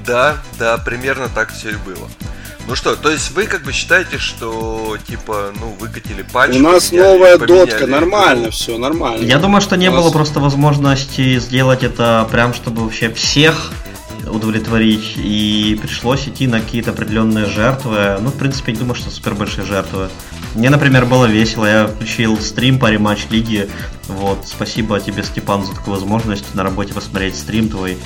Да, 0.05 0.37
да, 0.57 0.77
примерно 0.77 1.27
так 1.27 1.51
все 1.53 1.71
и 1.71 1.75
было. 1.75 2.09
Ну 2.65 2.75
что, 2.75 2.95
то 2.95 3.11
есть 3.11 3.31
вы 3.31 3.45
как 3.45 3.63
бы 3.63 3.73
считаете, 3.73 4.17
что 4.17 4.97
типа, 5.07 5.51
ну, 5.59 5.75
выкатили 5.79 6.21
патч, 6.23 6.55
У 6.55 6.59
нас 6.59 6.89
поменяли- 6.89 7.11
новая 7.13 7.37
поменяли 7.37 7.59
дотка, 7.69 7.77
игру. 7.85 7.91
нормально 7.91 8.51
все, 8.51 8.77
нормально. 8.77 9.25
Я 9.25 9.37
думаю, 9.37 9.61
что 9.61 9.75
не 9.75 9.89
У 9.89 9.91
нас- 9.91 10.01
было 10.01 10.11
просто 10.11 10.39
возможности 10.39 11.39
сделать 11.39 11.83
это 11.83 12.25
прям, 12.31 12.53
чтобы 12.53 12.83
вообще 12.83 13.11
всех 13.13 13.71
удовлетворить, 14.33 15.13
и 15.15 15.77
пришлось 15.81 16.27
идти 16.27 16.47
на 16.47 16.59
какие-то 16.59 16.91
определенные 16.91 17.45
жертвы. 17.45 18.17
Ну, 18.19 18.29
в 18.29 18.37
принципе, 18.37 18.71
не 18.71 18.79
думаю, 18.79 18.95
что 18.95 19.09
супер 19.09 19.35
большие 19.35 19.65
жертвы. 19.65 20.09
Мне, 20.55 20.69
например, 20.69 21.05
было 21.05 21.25
весело, 21.25 21.65
я 21.65 21.87
включил 21.87 22.39
стрим 22.39 22.79
по 22.79 22.89
рематч 22.89 23.27
лиги. 23.29 23.69
Вот, 24.07 24.39
спасибо 24.45 24.99
тебе, 24.99 25.23
Степан, 25.23 25.65
за 25.65 25.73
такую 25.73 25.95
возможность 25.95 26.53
на 26.55 26.63
работе 26.63 26.93
посмотреть 26.93 27.37
стрим 27.37 27.69
твой. 27.69 27.97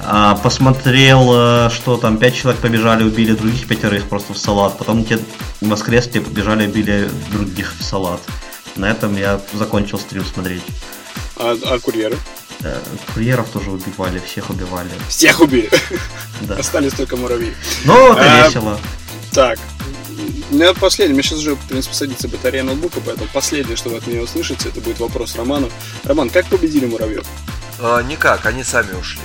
А, 0.00 0.36
посмотрел, 0.36 1.30
э, 1.32 1.70
что 1.70 1.96
там 1.96 2.18
пять 2.18 2.36
человек 2.36 2.60
побежали, 2.60 3.02
убили 3.02 3.32
других 3.32 3.66
пятерых 3.66 4.04
просто 4.04 4.34
в 4.34 4.38
салат. 4.38 4.78
Потом 4.78 5.04
те 5.04 5.18
воскресли, 5.60 6.20
побежали, 6.20 6.66
убили 6.66 7.08
других 7.32 7.74
в 7.78 7.82
салат. 7.82 8.20
На 8.76 8.90
этом 8.90 9.16
я 9.16 9.40
закончил 9.54 9.98
стрим 9.98 10.24
смотреть. 10.24 10.62
А, 11.36 11.56
а 11.64 11.78
курьеры? 11.78 12.16
Э, 12.62 12.80
Курьеров 13.14 13.48
тоже 13.50 13.70
убивали, 13.70 14.18
всех 14.26 14.50
убивали. 14.50 14.88
Всех 15.08 15.40
убили. 15.40 15.70
Да. 16.42 16.56
Остались 16.56 16.92
только 16.92 17.16
муравьи. 17.16 17.54
Ну, 17.84 18.12
это 18.12 18.44
А, 18.44 18.46
весело. 18.46 18.78
Так. 19.32 19.58
У 20.50 20.54
меня 20.54 20.72
последний, 20.74 21.14
мне 21.14 21.22
сейчас 21.22 21.40
уже, 21.40 21.54
в 21.54 21.68
принципе, 21.68 21.94
садится 21.94 22.28
батарея 22.28 22.62
ноутбука, 22.62 23.00
поэтому 23.04 23.28
последнее, 23.32 23.76
что 23.76 23.90
вы 23.90 23.98
от 23.98 24.06
меня 24.06 24.22
услышите, 24.22 24.68
это 24.70 24.80
будет 24.80 24.98
вопрос 25.00 25.36
Роману. 25.36 25.70
Роман, 26.04 26.30
как 26.30 26.46
победили 26.46 26.86
муравьев? 26.86 27.24
А, 27.78 28.00
никак, 28.02 28.46
они 28.46 28.64
сами 28.64 28.92
ушли. 28.98 29.20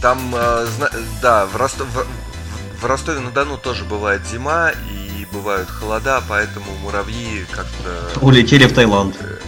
Там, 0.00 0.34
зна- 0.76 0.90
да, 1.20 1.46
в, 1.46 1.56
Ростов- 1.56 1.86
в- 1.88 2.80
в 2.82 2.84
Ростове-на-Дону 2.84 3.56
тоже 3.58 3.84
бывает 3.84 4.22
зима 4.30 4.70
и 4.70 5.26
бывают 5.32 5.68
холода, 5.70 6.22
поэтому 6.28 6.66
муравьи 6.82 7.44
как-то 7.50 8.20
Улетели 8.20 8.66
в 8.66 8.74
Таиланд. 8.74 9.16
э, 9.20 9.38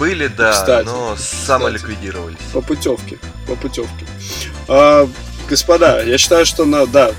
были, 0.00 0.28
да, 0.28 0.52
Кстати, 0.52 0.86
но 0.86 1.14
самоликвидировались. 1.16 2.38
По 2.54 2.62
путевке. 2.62 3.18
По 3.46 3.54
путевке. 3.54 4.06
А, 4.66 5.06
господа, 5.48 6.02
я 6.02 6.16
считаю, 6.16 6.46
что 6.46 6.64
на, 6.64 6.86
да, 6.86 7.12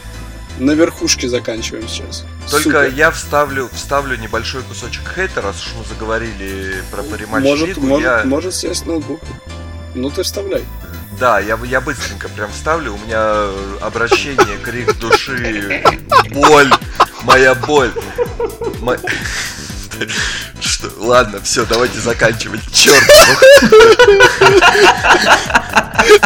на 0.57 0.71
верхушке 0.71 1.29
заканчиваем 1.29 1.87
сейчас. 1.87 2.25
Только 2.49 2.63
Супер. 2.63 2.93
я 2.95 3.11
вставлю, 3.11 3.69
вставлю 3.71 4.17
небольшой 4.17 4.63
кусочек 4.63 5.03
хейта, 5.15 5.41
раз 5.41 5.57
уж 5.61 5.73
мы 5.77 5.85
заговорили 5.85 6.83
про 6.89 7.03
париматч 7.03 7.43
может, 7.43 7.67
лигу. 7.67 7.81
может, 7.81 8.03
я... 8.03 8.23
может 8.25 8.55
сесть 8.55 8.87
ноутбук. 8.87 9.21
Ну 9.93 10.09
ты 10.09 10.23
вставляй. 10.23 10.63
Да, 11.19 11.39
я, 11.39 11.59
я 11.65 11.81
быстренько 11.81 12.29
прям 12.29 12.51
вставлю. 12.51 12.95
У 12.95 12.97
меня 12.97 13.47
обращение, 13.79 14.57
крик 14.63 14.97
души, 14.97 15.83
боль, 16.31 16.71
моя 17.23 17.53
боль. 17.53 17.91
Мо- 18.79 18.97
Что? 20.81 20.91
Ладно, 20.97 21.39
все, 21.43 21.65
давайте 21.65 21.99
заканчивать. 21.99 22.61
Черт. 22.73 23.03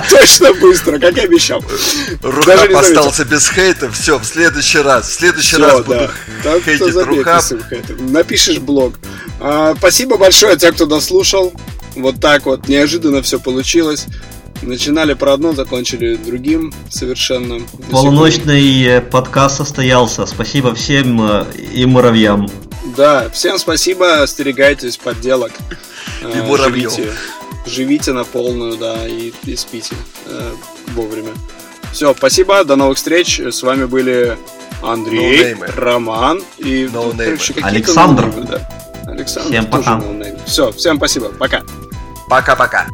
Точно 0.10 0.54
быстро, 0.54 1.00
как 1.00 1.18
и 1.18 1.22
обещал. 1.22 1.64
Рухаб 2.22 2.74
остался 2.76 3.26
без 3.26 3.50
хейта. 3.50 3.92
Все, 3.92 4.18
в 4.18 4.26
следующий 4.26 4.80
раз. 4.80 5.10
В 5.10 5.14
следующий 5.14 5.58
раз 5.58 5.84
буду 5.84 6.10
хейтить 6.64 6.96
Рухаб. 6.96 7.44
Напишешь 8.00 8.60
блог. 8.60 8.94
А, 9.40 9.76
спасибо 9.78 10.18
большое 10.18 10.58
тем, 10.58 10.74
кто 10.74 10.86
дослушал. 10.86 11.54
Вот 11.96 12.20
так 12.20 12.46
вот, 12.46 12.68
неожиданно 12.68 13.22
все 13.22 13.40
получилось. 13.40 14.08
Начинали 14.62 15.14
про 15.14 15.34
одно, 15.34 15.54
закончили 15.54 16.16
другим 16.16 16.74
совершенно. 16.90 17.60
Полуночный 17.92 18.84
э, 18.84 19.02
подкаст 19.02 19.58
состоялся. 19.58 20.26
Спасибо 20.26 20.74
всем 20.74 21.22
э, 21.22 21.46
и 21.74 21.86
муравьям. 21.86 22.48
Да, 22.86 23.30
всем 23.30 23.58
спасибо, 23.58 24.22
остерегайтесь 24.22 24.98
подделок. 24.98 25.52
И 26.22 26.26
Э, 26.26 26.44
муравьев. 26.44 26.94
Живите, 26.94 27.14
живите 27.66 28.14
на 28.14 28.24
полную, 28.24 28.78
да, 28.78 29.08
и, 29.08 29.34
и 29.44 29.56
спите 29.56 29.96
э, 30.26 30.52
вовремя. 30.90 31.32
Все, 31.92 32.14
спасибо, 32.14 32.64
до 32.64 32.76
новых 32.76 32.98
встреч. 32.98 33.40
С 33.40 33.64
вами 33.64 33.86
были 33.86 34.38
Андрей, 34.82 35.56
Ноунеймы. 35.56 35.68
Роман 35.68 36.44
и 36.58 36.90
Ноунеймы. 36.92 37.38
Александр. 37.62 38.26
Александр. 38.26 38.62
Александр 39.08 39.50
Всем 39.50 39.66
пока. 39.68 40.02
Все, 40.46 40.72
всем 40.72 40.98
спасибо, 40.98 41.30
пока. 41.30 41.64
Пока-пока. 42.28 42.88